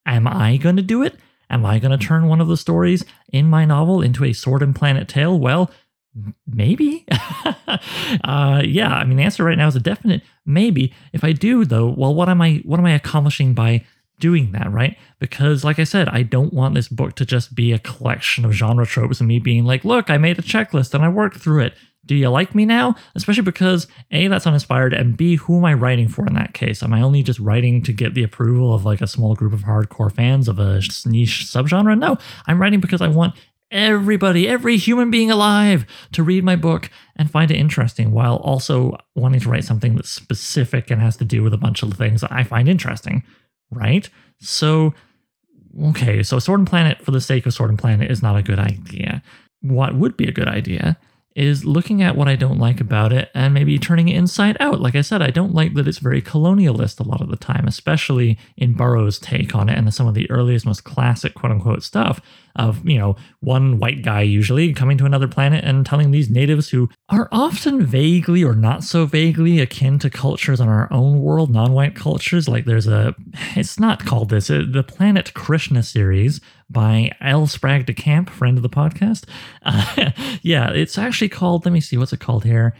Am 0.06 0.28
I 0.28 0.58
going 0.58 0.76
to 0.76 0.82
do 0.82 1.04
it? 1.04 1.15
Am 1.50 1.65
I 1.65 1.80
going 1.80 1.98
to 1.98 2.04
turn 2.04 2.28
one 2.28 2.41
of 2.41 2.48
the 2.48 2.58
stories 2.58 3.06
in 3.32 3.50
my 3.50 3.65
novel 3.65 4.02
into 4.02 4.26
a 4.26 4.34
Sword 4.34 4.63
and 4.63 4.76
Planet 4.76 5.08
tale? 5.08 5.38
Well, 5.38 5.69
maybe. 6.48 7.06
uh, 8.24 8.62
yeah, 8.65 8.93
I 8.93 9.04
mean, 9.06 9.17
the 9.17 9.24
answer 9.24 9.43
right 9.43 9.58
now 9.58 9.67
is 9.67 9.76
a 9.76 9.80
definite 9.80 10.24
maybe. 10.46 10.93
If 11.12 11.24
I 11.24 11.32
do, 11.32 11.65
though, 11.65 11.93
well, 11.96 12.13
what 12.13 12.30
am 12.30 12.41
I? 12.41 12.62
What 12.65 12.80
am 12.80 12.86
I 12.86 12.93
accomplishing 12.93 13.54
by 13.54 13.86
doing 14.19 14.52
that, 14.54 14.72
right? 14.72 14.98
Because, 15.19 15.63
like 15.63 15.80
I 15.80 15.84
said, 15.84 16.08
I 16.10 16.24
don't 16.24 16.54
want 16.54 16.76
this 16.76 16.88
book 16.88 17.15
to 17.15 17.26
just 17.26 17.56
be 17.56 17.72
a 17.72 17.80
collection 17.80 18.46
of 18.46 18.54
genre 18.54 18.86
tropes 18.86 19.19
and 19.19 19.28
me 19.28 19.39
being 19.39 19.65
like, 19.65 19.84
look, 19.84 20.10
I 20.10 20.17
made 20.17 20.39
a 20.39 20.43
checklist 20.43 20.93
and 20.93 21.04
I 21.04 21.10
worked 21.10 21.38
through 21.38 21.63
it. 21.63 21.74
Do 22.06 22.16
you 22.16 22.30
like 22.30 22.54
me 22.54 22.66
now? 22.66 22.96
Especially 23.16 23.44
because 23.44 23.88
A, 24.12 24.28
that's 24.28 24.48
uninspired, 24.48 24.94
and 24.94 25.16
B, 25.16 25.36
who 25.36 25.58
am 25.58 25.66
I 25.66 25.74
writing 25.74 26.08
for 26.08 26.26
in 26.28 26.34
that 26.34 26.54
case? 26.54 26.84
Am 26.84 26.94
I 26.94 27.02
only 27.02 27.24
just 27.24 27.39
writing 27.39 27.82
to 27.84 27.94
get 27.94 28.13
the 28.13 28.24
approval 28.24 28.74
of 28.74 28.86
like 28.86 29.02
a 29.02 29.08
small 29.08 29.36
group 29.36 29.54
of 29.54 29.62
hardcore 29.62 30.12
fans 30.12 30.48
of 30.48 30.60
a 30.60 30.82
niche 31.06 31.46
subgenre? 31.46 31.98
No, 31.98 32.18
I'm 32.48 32.62
writing 32.62 32.80
because 32.80 33.02
I 33.02 33.08
want 33.08 33.36
everybody, 33.72 34.48
every 34.48 34.78
human 34.78 35.10
being 35.10 35.32
alive 35.32 35.86
to 36.12 36.22
read 36.22 36.44
my 36.44 36.56
book 36.56 36.92
and 37.16 37.32
find 37.32 37.50
it 37.50 37.58
interesting 37.58 38.12
while 38.12 38.36
also 38.38 38.98
wanting 39.16 39.39
to 39.39 39.50
write 39.50 39.63
something 39.63 39.96
that's 39.96 40.10
specific 40.10 40.92
and 40.92 41.02
has 41.02 41.18
to 41.18 41.26
do 41.26 41.42
with 41.42 41.54
a 41.54 41.58
bunch 41.58 41.82
of 41.82 41.94
things 41.94 42.22
that 42.22 42.32
I 42.32 42.44
find 42.44 42.70
interesting 42.70 43.24
right? 43.74 44.10
So, 44.39 44.94
okay, 45.86 46.24
so 46.24 46.39
Sword 46.39 46.62
and 46.62 46.68
Planet 46.68 47.02
for 47.02 47.12
the 47.12 47.22
sake 47.22 47.46
of 47.46 47.54
Sword 47.54 47.70
and 47.70 47.80
Planet 47.80 48.10
is 48.12 48.22
not 48.22 48.38
a 48.38 48.44
good 48.44 48.60
idea. 48.60 49.22
What 49.62 49.96
would 49.96 50.18
be 50.18 50.28
a 50.28 50.32
good 50.32 50.48
idea 50.48 50.98
is 51.36 51.65
looking 51.65 52.02
at 52.02 52.15
what 52.15 52.28
I 52.28 52.36
don't 52.36 52.60
like 52.60 52.80
about 52.80 53.12
it 53.12 53.30
and 53.34 53.54
maybe 53.54 53.80
turning 53.80 54.08
it 54.08 54.15
inside 54.15 54.58
out. 54.60 54.82
Like 54.82 54.96
I 54.96 55.02
said, 55.02 55.22
I 55.22 55.30
don't 55.30 55.54
like 55.54 55.74
that 55.74 55.88
it's 55.88 55.98
very 55.98 56.22
colonialist 56.22 57.00
a 57.00 57.04
lot 57.04 57.22
of 57.22 57.30
the 57.30 57.36
time, 57.36 57.67
especially 57.67 58.38
in 58.58 58.74
Burroughs' 58.74 59.19
take 59.19 59.56
on 59.56 59.69
it 59.69 59.78
and 59.78 59.93
some 59.93 60.08
of 60.08 60.13
the 60.13 60.30
earliest, 60.30 60.65
most 60.65 60.84
classic 60.84 61.34
quote 61.34 61.52
unquote 61.52 61.84
stuff 61.84 62.22
of, 62.56 62.88
you 62.88 63.00
know, 63.00 63.15
one 63.39 63.80
white 63.80 64.04
guy 64.04 64.22
usually 64.22 64.74
coming 64.74 64.98
to 64.98 65.06
another 65.06 65.28
planet 65.28 65.63
and 65.63 65.86
telling 65.86 66.12
these 66.12 66.30
natives 66.30 66.69
who 66.69 66.89
are 67.10 67.28
often 67.32 67.84
vaguely 67.84 68.43
or 68.43 68.56
not 68.56 68.84
so 68.84 69.06
vaguely 69.06 69.60
akin 69.60 69.98
to 70.00 70.10
cultures 70.10 70.62
on 70.62 70.69
our 70.69 70.91
own 70.91 71.19
world, 71.19 71.52
non 71.52 71.74
white 71.74 71.96
cultures. 71.96 72.48
Like 72.48 72.65
there's 72.65 72.88
a, 72.88 73.15
it's 73.56 73.80
not 73.80 74.06
called 74.06 74.30
this, 74.30 74.50
uh, 74.50 74.63
the 74.69 74.84
Planet 74.84 75.34
Krishna 75.34 75.82
series 75.82 76.39
by 76.73 77.12
L. 77.21 77.47
Sprague 77.47 77.86
de 77.86 77.93
Camp, 77.93 78.29
friend 78.29 78.57
of 78.57 78.63
the 78.63 78.69
podcast. 78.69 79.25
Uh, 79.62 80.12
yeah, 80.41 80.71
it's 80.71 80.97
actually 80.97 81.29
called, 81.29 81.65
let 81.65 81.71
me 81.71 81.79
see, 81.79 81.97
what's 81.97 82.12
it 82.12 82.19
called 82.19 82.43
here? 82.43 82.75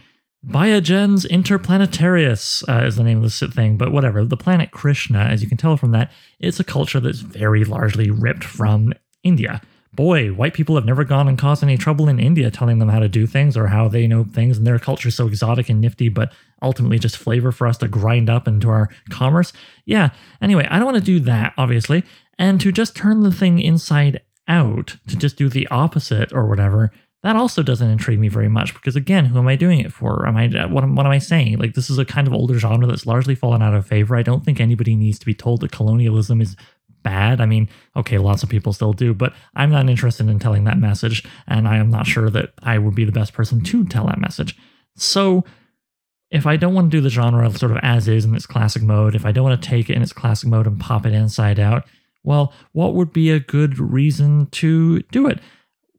Viagens 0.46 1.26
Interplanetarias 1.26 2.68
uh, 2.68 2.84
is 2.84 2.96
the 2.96 3.02
name 3.02 3.16
of 3.16 3.22
this 3.22 3.40
thing, 3.54 3.78
but 3.78 3.92
whatever. 3.92 4.24
The 4.24 4.36
planet 4.36 4.72
Krishna, 4.72 5.20
as 5.20 5.42
you 5.42 5.48
can 5.48 5.56
tell 5.56 5.78
from 5.78 5.92
that, 5.92 6.12
it's 6.38 6.60
a 6.60 6.64
culture 6.64 7.00
that's 7.00 7.20
very 7.20 7.64
largely 7.64 8.10
ripped 8.10 8.44
from 8.44 8.92
India. 9.22 9.62
Boy, 9.94 10.30
white 10.30 10.54
people 10.54 10.74
have 10.74 10.84
never 10.84 11.04
gone 11.04 11.28
and 11.28 11.38
caused 11.38 11.62
any 11.62 11.78
trouble 11.78 12.08
in 12.08 12.18
India 12.18 12.50
telling 12.50 12.78
them 12.78 12.88
how 12.88 12.98
to 12.98 13.08
do 13.08 13.26
things 13.26 13.56
or 13.56 13.68
how 13.68 13.88
they 13.88 14.06
know 14.06 14.24
things, 14.24 14.58
and 14.58 14.66
their 14.66 14.78
culture 14.78 15.08
is 15.08 15.14
so 15.14 15.28
exotic 15.28 15.68
and 15.68 15.80
nifty, 15.80 16.08
but 16.08 16.32
ultimately 16.60 16.98
just 16.98 17.16
flavor 17.16 17.52
for 17.52 17.66
us 17.66 17.78
to 17.78 17.88
grind 17.88 18.28
up 18.28 18.48
into 18.48 18.68
our 18.68 18.90
commerce. 19.10 19.52
Yeah, 19.86 20.10
anyway, 20.42 20.66
I 20.68 20.76
don't 20.76 20.86
want 20.86 20.98
to 20.98 21.04
do 21.04 21.20
that, 21.20 21.54
obviously. 21.56 22.02
And 22.38 22.60
to 22.60 22.72
just 22.72 22.96
turn 22.96 23.22
the 23.22 23.32
thing 23.32 23.60
inside 23.60 24.20
out, 24.48 24.96
to 25.08 25.16
just 25.16 25.36
do 25.36 25.48
the 25.48 25.66
opposite 25.68 26.32
or 26.32 26.46
whatever, 26.46 26.90
that 27.22 27.36
also 27.36 27.62
doesn't 27.62 27.90
intrigue 27.90 28.18
me 28.18 28.28
very 28.28 28.48
much 28.48 28.74
because 28.74 28.96
again, 28.96 29.24
who 29.24 29.38
am 29.38 29.48
I 29.48 29.56
doing 29.56 29.80
it 29.80 29.92
for? 29.92 30.26
Am 30.26 30.36
I 30.36 30.48
what, 30.66 30.86
what 30.86 31.06
am 31.06 31.12
I 31.12 31.18
saying? 31.18 31.58
Like 31.58 31.72
this 31.72 31.88
is 31.88 31.98
a 31.98 32.04
kind 32.04 32.26
of 32.26 32.34
older 32.34 32.58
genre 32.58 32.86
that's 32.86 33.06
largely 33.06 33.34
fallen 33.34 33.62
out 33.62 33.74
of 33.74 33.86
favor. 33.86 34.14
I 34.14 34.22
don't 34.22 34.44
think 34.44 34.60
anybody 34.60 34.94
needs 34.94 35.18
to 35.20 35.26
be 35.26 35.34
told 35.34 35.62
that 35.62 35.72
colonialism 35.72 36.42
is 36.42 36.54
bad. 37.02 37.40
I 37.40 37.46
mean, 37.46 37.68
okay, 37.96 38.18
lots 38.18 38.42
of 38.42 38.50
people 38.50 38.74
still 38.74 38.92
do, 38.92 39.14
but 39.14 39.32
I'm 39.56 39.70
not 39.70 39.88
interested 39.88 40.28
in 40.28 40.38
telling 40.38 40.64
that 40.64 40.78
message, 40.78 41.24
and 41.46 41.66
I 41.68 41.76
am 41.76 41.90
not 41.90 42.06
sure 42.06 42.28
that 42.30 42.52
I 42.62 42.78
would 42.78 42.94
be 42.94 43.04
the 43.04 43.12
best 43.12 43.32
person 43.32 43.62
to 43.62 43.84
tell 43.84 44.06
that 44.06 44.20
message. 44.20 44.56
So 44.96 45.44
if 46.30 46.46
I 46.46 46.56
don't 46.56 46.74
want 46.74 46.90
to 46.90 46.96
do 46.96 47.00
the 47.00 47.10
genre 47.10 47.50
sort 47.52 47.72
of 47.72 47.78
as 47.82 48.08
is 48.08 48.24
in 48.24 48.34
its 48.34 48.46
classic 48.46 48.82
mode, 48.82 49.14
if 49.14 49.24
I 49.24 49.32
don't 49.32 49.44
want 49.44 49.62
to 49.62 49.68
take 49.68 49.88
it 49.88 49.96
in 49.96 50.02
its 50.02 50.12
classic 50.12 50.48
mode 50.48 50.66
and 50.66 50.80
pop 50.80 51.06
it 51.06 51.14
inside 51.14 51.60
out, 51.60 51.84
well, 52.24 52.52
what 52.72 52.94
would 52.94 53.12
be 53.12 53.30
a 53.30 53.38
good 53.38 53.78
reason 53.78 54.46
to 54.46 55.00
do 55.12 55.28
it? 55.28 55.40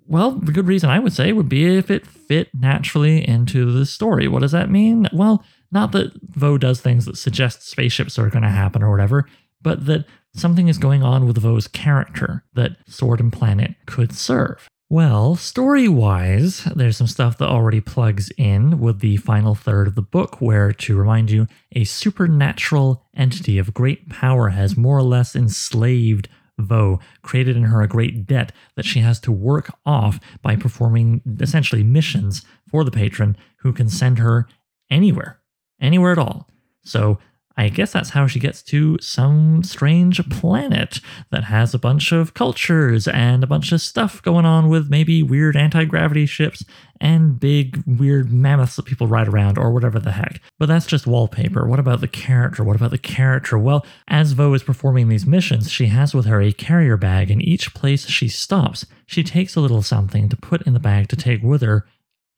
Well, 0.07 0.31
the 0.31 0.51
good 0.51 0.67
reason 0.67 0.89
I 0.89 0.99
would 0.99 1.13
say 1.13 1.31
would 1.31 1.49
be 1.49 1.77
if 1.77 1.89
it 1.89 2.05
fit 2.05 2.49
naturally 2.53 3.27
into 3.27 3.71
the 3.71 3.85
story. 3.85 4.27
What 4.27 4.41
does 4.41 4.51
that 4.51 4.69
mean? 4.69 5.07
Well, 5.13 5.43
not 5.71 5.91
that 5.93 6.11
Vo 6.21 6.57
does 6.57 6.81
things 6.81 7.05
that 7.05 7.17
suggest 7.17 7.67
spaceships 7.67 8.19
are 8.19 8.29
going 8.29 8.43
to 8.43 8.49
happen 8.49 8.83
or 8.83 8.91
whatever, 8.91 9.27
but 9.61 9.85
that 9.87 10.05
something 10.35 10.67
is 10.67 10.77
going 10.77 11.01
on 11.01 11.25
with 11.25 11.37
Vo's 11.37 11.67
character 11.67 12.43
that 12.53 12.77
Sword 12.87 13.19
and 13.19 13.33
Planet 13.33 13.75
could 13.85 14.13
serve. 14.13 14.67
Well, 14.95 15.35
story 15.35 15.89
wise, 15.89 16.63
there's 16.73 16.95
some 16.95 17.07
stuff 17.07 17.37
that 17.39 17.49
already 17.49 17.81
plugs 17.81 18.31
in 18.37 18.79
with 18.79 19.01
the 19.01 19.17
final 19.17 19.53
third 19.53 19.87
of 19.87 19.95
the 19.95 20.01
book, 20.01 20.39
where, 20.39 20.71
to 20.71 20.95
remind 20.95 21.29
you, 21.29 21.49
a 21.73 21.83
supernatural 21.83 23.03
entity 23.13 23.57
of 23.57 23.73
great 23.73 24.07
power 24.07 24.51
has 24.51 24.77
more 24.77 24.97
or 24.97 25.03
less 25.03 25.35
enslaved 25.35 26.29
Vo, 26.57 27.01
created 27.23 27.57
in 27.57 27.63
her 27.63 27.81
a 27.81 27.89
great 27.89 28.25
debt 28.25 28.53
that 28.77 28.85
she 28.85 29.01
has 29.01 29.19
to 29.19 29.33
work 29.33 29.69
off 29.85 30.17
by 30.41 30.55
performing 30.55 31.21
essentially 31.41 31.83
missions 31.83 32.45
for 32.65 32.85
the 32.85 32.89
patron 32.89 33.35
who 33.57 33.73
can 33.73 33.89
send 33.89 34.19
her 34.19 34.47
anywhere, 34.89 35.41
anywhere 35.81 36.13
at 36.13 36.17
all. 36.17 36.49
So 36.85 37.19
I 37.57 37.69
guess 37.69 37.93
that's 37.93 38.09
how 38.09 38.27
she 38.27 38.39
gets 38.39 38.61
to 38.63 38.97
some 38.99 39.63
strange 39.63 40.27
planet 40.29 40.99
that 41.31 41.45
has 41.45 41.73
a 41.73 41.79
bunch 41.79 42.11
of 42.11 42.33
cultures 42.33 43.07
and 43.07 43.43
a 43.43 43.47
bunch 43.47 43.71
of 43.71 43.79
stuff 43.79 44.21
going 44.21 44.45
on 44.45 44.67
with 44.67 44.89
maybe 44.89 45.23
weird 45.23 45.55
anti 45.55 45.85
gravity 45.85 46.25
ships 46.25 46.65
and 46.99 47.39
big 47.39 47.81
weird 47.85 48.31
mammoths 48.31 48.75
that 48.75 48.85
people 48.85 49.07
ride 49.07 49.27
around 49.27 49.57
or 49.57 49.71
whatever 49.71 49.99
the 49.99 50.11
heck. 50.11 50.41
But 50.59 50.67
that's 50.67 50.85
just 50.85 51.07
wallpaper. 51.07 51.65
What 51.65 51.79
about 51.79 52.01
the 52.01 52.07
character? 52.07 52.63
What 52.63 52.75
about 52.75 52.91
the 52.91 52.97
character? 52.97 53.57
Well, 53.57 53.85
as 54.07 54.33
Vo 54.33 54.53
is 54.53 54.63
performing 54.63 55.07
these 55.07 55.25
missions, 55.25 55.71
she 55.71 55.87
has 55.87 56.13
with 56.13 56.25
her 56.25 56.41
a 56.41 56.51
carrier 56.51 56.97
bag, 56.97 57.31
and 57.31 57.41
each 57.41 57.73
place 57.73 58.07
she 58.07 58.27
stops, 58.27 58.85
she 59.05 59.23
takes 59.23 59.55
a 59.55 59.61
little 59.61 59.81
something 59.81 60.27
to 60.29 60.35
put 60.35 60.61
in 60.63 60.73
the 60.73 60.79
bag 60.79 61.07
to 61.09 61.15
take 61.15 61.41
with 61.41 61.61
her 61.61 61.85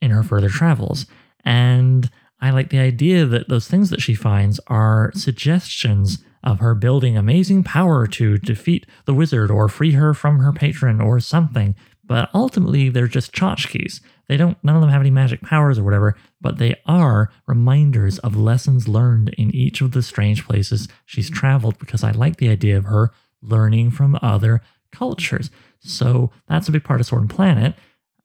in 0.02 0.12
her 0.12 0.24
further 0.24 0.50
travels. 0.50 1.08
And 1.44 2.10
I 2.40 2.52
like 2.52 2.70
the 2.70 2.80
idea 2.80 3.26
that 3.26 3.50
those 3.50 3.68
things 3.68 3.90
that 3.90 4.02
she 4.02 4.14
finds 4.14 4.60
are 4.68 5.12
suggestions 5.16 6.24
of 6.44 6.60
her 6.60 6.76
building 6.76 7.18
amazing 7.18 7.64
power 7.64 8.08
to 8.08 8.38
defeat 8.38 8.86
the 9.06 9.14
wizard 9.14 9.50
or 9.50 9.68
free 9.68 9.94
her 9.94 10.14
from 10.14 10.40
her 10.40 10.54
patron 10.54 11.02
or 11.02 11.20
something. 11.20 11.76
But 12.06 12.30
ultimately, 12.34 12.90
they're 12.90 13.08
just 13.08 13.34
tchotchkes. 13.34 14.00
They 14.28 14.38
don't, 14.38 14.58
none 14.64 14.76
of 14.76 14.82
them 14.82 14.92
have 14.92 15.02
any 15.02 15.12
magic 15.12 15.42
powers 15.42 15.78
or 15.78 15.84
whatever, 15.84 16.16
but 16.40 16.58
they 16.58 16.76
are 16.86 17.32
reminders 17.48 18.20
of 18.20 18.38
lessons 18.38 18.88
learned 18.88 19.30
in 19.38 19.54
each 19.54 19.82
of 19.82 19.92
the 19.92 20.02
strange 20.02 20.46
places 20.46 20.88
she's 21.06 21.30
traveled 21.30 21.78
because 21.80 22.04
I 22.04 22.12
like 22.12 22.38
the 22.38 22.50
idea 22.50 22.78
of 22.78 22.86
her 22.86 23.12
learning 23.42 23.92
from 23.92 24.18
other 24.22 24.62
cultures. 24.92 25.50
So 25.80 26.32
that's 26.48 26.70
a 26.70 26.72
big 26.72 26.84
part 26.84 27.02
of 27.02 27.08
Sword 27.08 27.24
and 27.24 27.30
Planet. 27.30 27.76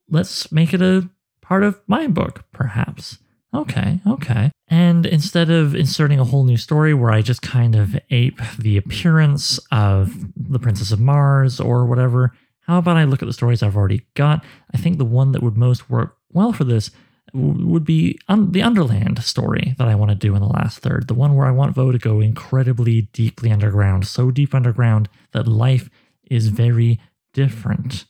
Let's 0.08 0.52
make 0.52 0.72
it 0.72 0.82
a 0.82 1.08
part 1.40 1.64
of 1.64 1.80
my 1.86 2.06
book, 2.06 2.44
perhaps. 2.52 3.18
Okay, 3.54 4.00
okay. 4.06 4.50
And 4.68 5.04
instead 5.04 5.50
of 5.50 5.74
inserting 5.74 6.18
a 6.18 6.24
whole 6.24 6.44
new 6.44 6.56
story 6.56 6.94
where 6.94 7.10
I 7.10 7.20
just 7.20 7.42
kind 7.42 7.74
of 7.74 7.98
ape 8.10 8.40
the 8.58 8.78
appearance 8.78 9.58
of 9.70 10.14
the 10.34 10.58
Princess 10.58 10.90
of 10.90 11.00
Mars 11.00 11.60
or 11.60 11.84
whatever, 11.84 12.32
how 12.60 12.78
about 12.78 12.96
I 12.96 13.04
look 13.04 13.22
at 13.22 13.26
the 13.26 13.32
stories 13.34 13.62
I've 13.62 13.76
already 13.76 14.06
got? 14.14 14.44
I 14.72 14.78
think 14.78 14.96
the 14.96 15.04
one 15.04 15.32
that 15.32 15.42
would 15.42 15.56
most 15.56 15.90
work 15.90 16.16
well 16.32 16.52
for 16.52 16.64
this 16.64 16.90
would 17.34 17.84
be 17.84 18.18
un- 18.28 18.52
the 18.52 18.62
Underland 18.62 19.22
story 19.22 19.74
that 19.78 19.88
I 19.88 19.94
want 19.94 20.10
to 20.10 20.14
do 20.14 20.34
in 20.34 20.40
the 20.40 20.48
last 20.48 20.78
third. 20.78 21.08
The 21.08 21.14
one 21.14 21.34
where 21.34 21.46
I 21.46 21.50
want 21.50 21.74
Vo 21.74 21.92
to 21.92 21.98
go 21.98 22.20
incredibly 22.20 23.02
deeply 23.12 23.50
underground, 23.50 24.06
so 24.06 24.30
deep 24.30 24.54
underground 24.54 25.08
that 25.32 25.48
life 25.48 25.90
is 26.30 26.48
very 26.48 27.00
different. 27.32 28.04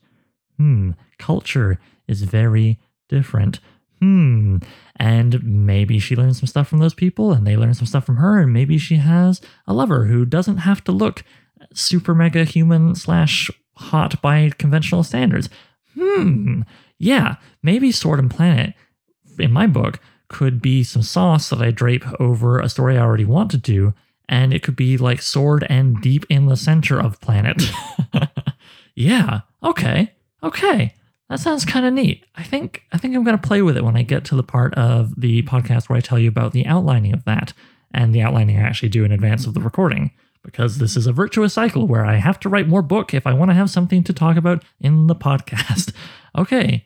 Hmm, 0.57 0.93
culture 1.19 1.79
is 2.07 2.23
very 2.23 2.79
different. 3.09 3.61
Hmm, 4.03 4.57
and 4.97 5.43
maybe 5.45 6.01
she 6.01 6.17
learns 6.17 6.41
some 6.41 6.49
stuff 6.49 6.67
from 6.67 6.79
those 6.79 6.95
people 6.95 7.33
and 7.33 7.47
they 7.47 7.57
learn 7.57 7.75
some 7.75 7.87
stuff 7.87 8.05
from 8.05 8.17
her 8.17 8.41
and 8.41 8.53
maybe 8.53 8.77
she 8.77 8.97
has 8.97 9.41
a 9.67 9.73
lover 9.73 10.07
who 10.07 10.25
doesn't 10.25 10.59
have 10.59 10.83
to 10.85 10.93
look 10.93 11.23
super 11.73 12.15
mega 12.15 12.45
human 12.45 12.97
slash 12.97 13.49
hot 13.75 14.21
by 14.21 14.51
conventional 14.59 15.05
standards. 15.05 15.49
Hmm 15.95 16.63
yeah 17.03 17.35
maybe 17.65 17.91
sword 17.91 18.21
and 18.21 18.31
planet 18.31 18.75
in 19.37 19.51
my 19.51 19.67
book 19.67 19.99
could 20.29 20.63
be 20.63 20.85
some 20.85 21.03
sauce 21.03 21.51
that 21.51 21.61
i 21.61 21.71
drape 21.71 22.05
over 22.21 22.61
a 22.61 22.69
story 22.69 22.97
i 22.97 23.01
already 23.01 23.25
want 23.25 23.51
to 23.51 23.59
do 23.59 23.93
and 24.29 24.55
it 24.55 24.63
could 24.63 24.77
be 24.77 24.97
like 24.97 25.21
sword 25.21 25.67
and 25.69 26.01
deep 26.01 26.25
in 26.31 26.47
the 26.47 26.57
center 26.57 26.99
of 26.99 27.21
planet. 27.21 27.61
Yeah 28.95 29.41
okay 29.63 30.13
okay 30.43 30.95
that 31.33 31.41
sounds 31.41 31.65
kind 31.65 31.87
of 31.87 31.95
neat. 31.95 32.27
I 32.37 32.43
think 32.43 32.83
I 32.93 32.99
think 32.99 33.17
I'm 33.17 33.25
going 33.25 33.39
to 33.39 33.49
play 33.49 33.63
with 33.63 33.79
it 33.79 33.85
when 33.85 33.97
I 33.97 34.03
get 34.03 34.23
to 34.27 34.37
the 34.37 34.43
part 34.43 34.75
of 34.75 35.19
the 35.19 35.43
podcast 35.45 35.89
where 35.89 35.97
I 35.97 36.03
tell 36.03 36.19
you 36.19 36.29
about 36.29 36.53
the 36.53 36.67
outlining 36.67 37.15
of 37.15 37.25
that 37.25 37.55
and 37.95 38.15
the 38.15 38.21
outlining 38.21 38.59
I 38.59 38.63
actually 38.63 38.91
do 38.91 39.03
in 39.03 39.13
advance 39.13 39.47
of 39.47 39.55
the 39.55 39.61
recording 39.63 40.11
because 40.45 40.77
this 40.77 40.95
is 40.95 41.07
a 41.07 41.13
virtuous 41.13 41.55
cycle 41.55 41.87
where 41.87 42.05
I 42.05 42.17
have 42.17 42.39
to 42.41 42.51
write 42.51 42.69
more 42.69 42.83
book 42.83 43.15
if 43.15 43.27
I 43.27 43.33
want 43.33 43.51
to 43.51 43.55
have 43.55 43.71
something 43.71 44.05
to 44.05 44.13
talk 44.13 44.37
about 44.37 44.63
in 44.79 45.07
the 45.07 45.15
podcast. 45.15 45.95
okay. 46.37 46.85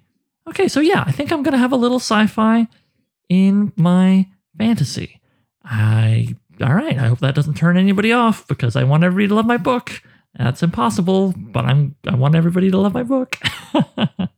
Okay, 0.48 0.68
so 0.68 0.78
yeah, 0.78 1.02
I 1.04 1.10
think 1.10 1.32
I'm 1.32 1.42
going 1.42 1.54
to 1.54 1.58
have 1.58 1.72
a 1.72 1.76
little 1.76 1.98
sci-fi 1.98 2.68
in 3.28 3.72
my 3.74 4.28
fantasy. 4.56 5.20
I 5.64 6.36
all 6.60 6.72
right, 6.72 6.96
I 6.96 7.08
hope 7.08 7.18
that 7.18 7.34
doesn't 7.34 7.54
turn 7.54 7.76
anybody 7.76 8.12
off 8.12 8.46
because 8.46 8.76
I 8.76 8.84
want 8.84 9.02
everybody 9.02 9.26
to 9.26 9.34
love 9.34 9.46
my 9.46 9.56
book. 9.56 10.02
That's 10.38 10.62
impossible, 10.62 11.34
but 11.36 11.64
I'm 11.64 11.96
I 12.06 12.14
want 12.14 12.36
everybody 12.36 12.70
to 12.70 12.78
love 12.78 12.94
my 12.94 13.02
book. 13.02 13.40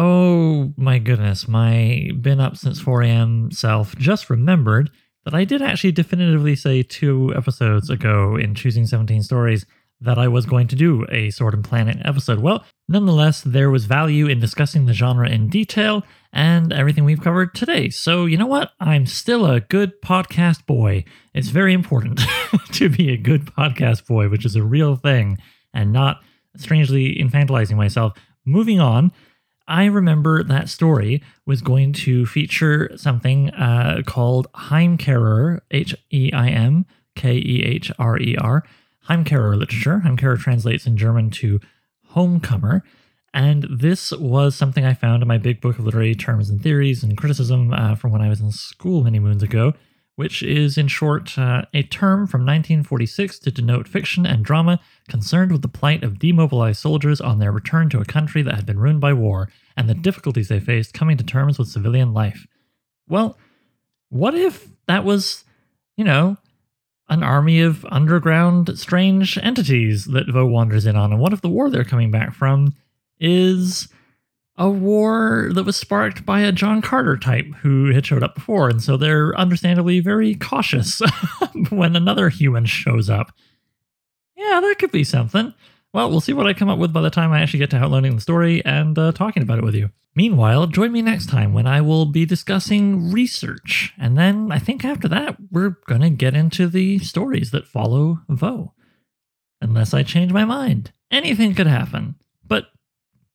oh 0.00 0.72
my 0.78 0.98
goodness, 0.98 1.46
my 1.46 2.10
been 2.22 2.40
up 2.40 2.56
since 2.56 2.80
4 2.80 3.02
a.m. 3.02 3.50
self 3.50 3.94
just 3.96 4.30
remembered 4.30 4.90
that 5.26 5.34
I 5.34 5.44
did 5.44 5.60
actually 5.60 5.92
definitively 5.92 6.56
say 6.56 6.82
two 6.82 7.34
episodes 7.36 7.90
ago 7.90 8.34
in 8.34 8.54
choosing 8.54 8.86
17 8.86 9.22
stories 9.22 9.66
that 10.00 10.16
I 10.16 10.26
was 10.26 10.46
going 10.46 10.68
to 10.68 10.76
do 10.76 11.04
a 11.10 11.28
Sword 11.28 11.52
and 11.52 11.62
Planet 11.62 11.98
episode. 12.02 12.38
Well, 12.38 12.64
nonetheless, 12.88 13.42
there 13.42 13.70
was 13.70 13.84
value 13.84 14.26
in 14.26 14.40
discussing 14.40 14.86
the 14.86 14.94
genre 14.94 15.28
in 15.28 15.50
detail 15.50 16.02
and 16.32 16.72
everything 16.72 17.04
we've 17.04 17.20
covered 17.20 17.54
today. 17.54 17.90
So, 17.90 18.24
you 18.24 18.38
know 18.38 18.46
what? 18.46 18.72
I'm 18.80 19.04
still 19.04 19.44
a 19.44 19.60
good 19.60 20.00
podcast 20.00 20.64
boy. 20.64 21.04
It's 21.34 21.48
very 21.48 21.74
important 21.74 22.22
to 22.72 22.88
be 22.88 23.12
a 23.12 23.18
good 23.18 23.44
podcast 23.44 24.06
boy, 24.06 24.30
which 24.30 24.46
is 24.46 24.56
a 24.56 24.62
real 24.62 24.96
thing, 24.96 25.36
and 25.74 25.92
not 25.92 26.22
strangely 26.56 27.16
infantilizing 27.16 27.76
myself. 27.76 28.14
Moving 28.46 28.80
on, 28.80 29.12
I 29.70 29.84
remember 29.84 30.42
that 30.42 30.68
story 30.68 31.22
was 31.46 31.62
going 31.62 31.92
to 31.92 32.26
feature 32.26 32.90
something 32.96 33.50
uh, 33.50 34.02
called 34.04 34.52
Heimkehrer, 34.52 35.60
H 35.70 35.94
E 36.10 36.32
I 36.32 36.48
M 36.48 36.86
K 37.14 37.36
E 37.36 37.62
H 37.64 37.92
R 37.96 38.18
E 38.18 38.36
R, 38.36 38.64
Heimkehrer 39.08 39.56
literature. 39.56 40.02
Heimkehrer 40.04 40.38
translates 40.38 40.86
in 40.86 40.96
German 40.96 41.30
to 41.30 41.60
homecomer. 42.14 42.82
And 43.32 43.64
this 43.70 44.10
was 44.10 44.56
something 44.56 44.84
I 44.84 44.94
found 44.94 45.22
in 45.22 45.28
my 45.28 45.38
big 45.38 45.60
book 45.60 45.78
of 45.78 45.84
literary 45.84 46.16
terms 46.16 46.50
and 46.50 46.60
theories 46.60 47.04
and 47.04 47.16
criticism 47.16 47.72
uh, 47.72 47.94
from 47.94 48.10
when 48.10 48.22
I 48.22 48.28
was 48.28 48.40
in 48.40 48.50
school 48.50 49.04
many 49.04 49.20
moons 49.20 49.44
ago, 49.44 49.74
which 50.20 50.42
is, 50.42 50.76
in 50.76 50.86
short, 50.86 51.38
uh, 51.38 51.62
a 51.72 51.82
term 51.82 52.26
from 52.26 52.42
1946 52.42 53.38
to 53.38 53.50
denote 53.50 53.88
fiction 53.88 54.26
and 54.26 54.44
drama 54.44 54.78
concerned 55.08 55.50
with 55.50 55.62
the 55.62 55.66
plight 55.66 56.04
of 56.04 56.18
demobilized 56.18 56.78
soldiers 56.78 57.22
on 57.22 57.38
their 57.38 57.50
return 57.50 57.88
to 57.88 58.02
a 58.02 58.04
country 58.04 58.42
that 58.42 58.54
had 58.54 58.66
been 58.66 58.78
ruined 58.78 59.00
by 59.00 59.14
war 59.14 59.48
and 59.78 59.88
the 59.88 59.94
difficulties 59.94 60.48
they 60.48 60.60
faced 60.60 60.92
coming 60.92 61.16
to 61.16 61.24
terms 61.24 61.58
with 61.58 61.68
civilian 61.68 62.12
life. 62.12 62.46
Well, 63.08 63.38
what 64.10 64.34
if 64.34 64.68
that 64.86 65.06
was, 65.06 65.44
you 65.96 66.04
know, 66.04 66.36
an 67.08 67.22
army 67.22 67.62
of 67.62 67.86
underground 67.86 68.78
strange 68.78 69.38
entities 69.38 70.04
that 70.04 70.30
Vo 70.30 70.44
wanders 70.44 70.84
in 70.84 70.96
on? 70.96 71.12
And 71.12 71.20
what 71.22 71.32
if 71.32 71.40
the 71.40 71.48
war 71.48 71.70
they're 71.70 71.82
coming 71.82 72.10
back 72.10 72.34
from 72.34 72.74
is 73.18 73.88
a 74.56 74.68
war 74.68 75.50
that 75.54 75.64
was 75.64 75.76
sparked 75.76 76.26
by 76.26 76.40
a 76.40 76.52
John 76.52 76.82
Carter 76.82 77.16
type 77.16 77.46
who 77.62 77.92
had 77.92 78.04
showed 78.04 78.22
up 78.22 78.34
before. 78.34 78.68
And 78.68 78.82
so 78.82 78.96
they're 78.96 79.36
understandably 79.38 80.00
very 80.00 80.34
cautious 80.34 81.00
when 81.70 81.96
another 81.96 82.28
human 82.28 82.66
shows 82.66 83.08
up. 83.08 83.32
Yeah, 84.36 84.60
that 84.60 84.76
could 84.78 84.92
be 84.92 85.04
something. 85.04 85.54
Well, 85.92 86.10
we'll 86.10 86.20
see 86.20 86.32
what 86.32 86.46
I 86.46 86.54
come 86.54 86.68
up 86.68 86.78
with 86.78 86.92
by 86.92 87.00
the 87.00 87.10
time 87.10 87.32
I 87.32 87.40
actually 87.40 87.58
get 87.58 87.70
to 87.70 87.78
outlining 87.78 88.14
the 88.14 88.20
story 88.20 88.64
and 88.64 88.98
uh, 88.98 89.12
talking 89.12 89.42
about 89.42 89.58
it 89.58 89.64
with 89.64 89.74
you. 89.74 89.90
Meanwhile, 90.14 90.66
join 90.68 90.92
me 90.92 91.02
next 91.02 91.28
time 91.28 91.52
when 91.52 91.66
I 91.66 91.80
will 91.80 92.06
be 92.06 92.26
discussing 92.26 93.12
research. 93.12 93.92
And 93.98 94.16
then 94.18 94.52
I 94.52 94.58
think 94.58 94.84
after 94.84 95.08
that, 95.08 95.36
we're 95.50 95.76
going 95.86 96.00
to 96.00 96.10
get 96.10 96.34
into 96.34 96.68
the 96.68 96.98
stories 96.98 97.50
that 97.52 97.66
follow 97.66 98.20
Vo. 98.28 98.74
Unless 99.60 99.94
I 99.94 100.02
change 100.02 100.32
my 100.32 100.44
mind. 100.44 100.92
Anything 101.10 101.54
could 101.54 101.66
happen. 101.66 102.16
But 102.46 102.66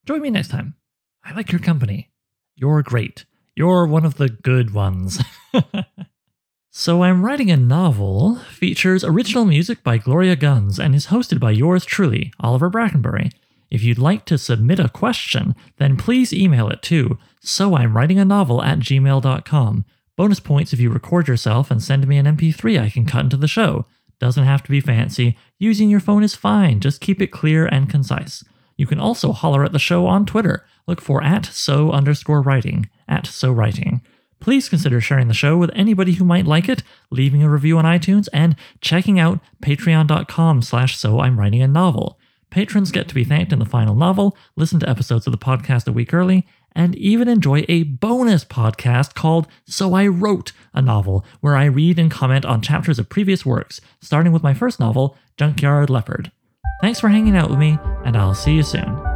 Join 0.06 0.22
me 0.22 0.30
next 0.30 0.50
time. 0.50 0.76
I 1.26 1.34
like 1.34 1.52
your 1.52 1.60
company. 1.60 2.12
You're 2.56 2.84
great. 2.84 3.26
You're 3.56 3.88
one 3.88 4.06
of 4.06 4.16
the 4.16 4.30
good 4.30 4.74
ones. 4.74 5.20
so 6.72 7.02
I'm 7.02 7.26
writing 7.26 7.50
a 7.50 7.58
novel, 7.58 8.36
features 8.36 9.04
original 9.04 9.44
music 9.44 9.84
by 9.84 9.98
Gloria 9.98 10.36
Guns, 10.36 10.80
and 10.80 10.94
is 10.94 11.08
hosted 11.08 11.40
by 11.40 11.52
yours 11.52 11.84
truly, 11.84 12.32
Oliver 12.40 12.70
Brackenbury. 12.70 13.32
If 13.72 13.82
you'd 13.84 13.98
like 13.98 14.26
to 14.26 14.38
submit 14.38 14.80
a 14.80 14.88
question, 14.88 15.56
then 15.78 15.98
please 15.98 16.32
email 16.32 16.70
it 16.70 16.84
to 16.84 17.18
so 17.42 17.76
I'm 17.76 17.96
writing 17.96 18.20
a 18.20 18.26
novel 18.26 18.62
at 18.64 18.80
gmail.com. 18.80 19.86
Bonus 20.16 20.40
points 20.40 20.74
if 20.74 20.80
you 20.80 20.90
record 20.90 21.28
yourself 21.28 21.70
and 21.70 21.82
send 21.82 22.08
me 22.08 22.18
an 22.18 22.26
MP3 22.26 22.80
I 22.80 22.90
can 22.90 23.06
cut 23.06 23.26
into 23.26 23.38
the 23.38 23.48
show. 23.48 23.86
Doesn't 24.20 24.46
have 24.46 24.64
to 24.64 24.72
be 24.72 24.80
fancy. 24.80 25.38
Using 25.60 25.90
your 25.90 26.00
phone 26.00 26.24
is 26.24 26.36
fine, 26.36 26.80
just 26.80 27.02
keep 27.02 27.22
it 27.22 27.28
clear 27.28 27.66
and 27.66 27.90
concise. 27.90 28.44
You 28.78 28.88
can 28.88 29.00
also 29.00 29.32
holler 29.32 29.64
at 29.64 29.72
the 29.72 29.80
show 29.80 30.06
on 30.06 30.26
Twitter. 30.26 30.66
Look 30.88 31.02
for 31.02 31.24
at 31.24 31.46
so 31.46 31.92
underscore 31.92 32.42
writing, 32.42 32.90
at 33.08 33.26
so 33.26 33.52
writing. 33.52 34.02
Please 34.40 34.70
consider 34.70 35.02
sharing 35.02 35.28
the 35.28 35.34
show 35.34 35.58
with 35.58 35.72
anybody 35.74 36.14
who 36.14 36.26
might 36.26 36.46
like 36.46 36.70
it, 36.70 36.84
leaving 37.10 37.42
a 37.42 37.50
review 37.50 37.78
on 37.78 37.86
iTunes, 37.86 38.28
and 38.34 38.56
checking 38.82 39.20
out 39.20 39.40
patreon.com 39.64 40.62
slash 40.62 40.98
so 40.98 41.20
I'm 41.20 41.40
writing 41.40 41.62
a 41.62 41.68
novel. 41.68 42.20
Patrons 42.52 42.92
get 42.92 43.08
to 43.08 43.16
be 43.16 43.24
thanked 43.24 43.52
in 43.52 43.60
the 43.60 43.66
final 43.66 43.96
novel, 43.96 44.38
listen 44.56 44.80
to 44.82 44.90
episodes 44.90 45.26
of 45.26 45.32
the 45.32 45.38
podcast 45.38 45.88
a 45.88 45.92
week 45.92 46.14
early, 46.14 46.46
and 46.74 46.96
even 46.96 47.28
enjoy 47.28 47.66
a 47.68 47.84
bonus 47.84 48.46
podcast 48.46 49.14
called 49.14 49.48
So 49.66 49.94
I 49.94 50.08
Wrote 50.08 50.52
a 50.74 50.82
Novel, 50.82 51.26
where 51.40 51.56
I 51.56 51.66
read 51.66 51.98
and 51.98 52.12
comment 52.12 52.46
on 52.46 52.62
chapters 52.62 53.00
of 53.00 53.10
previous 53.10 53.46
works, 53.46 53.82
starting 54.02 54.32
with 54.32 54.44
my 54.44 54.54
first 54.54 54.80
novel, 54.80 55.18
Junkyard 55.38 55.90
Leopard. 55.90 56.32
Thanks 56.82 57.00
for 57.00 57.10
hanging 57.10 57.36
out 57.36 57.50
with 57.50 57.60
me, 57.60 57.80
and 58.04 58.18
I'll 58.18 58.34
see 58.34 58.54
you 58.54 58.64
soon. 58.64 59.15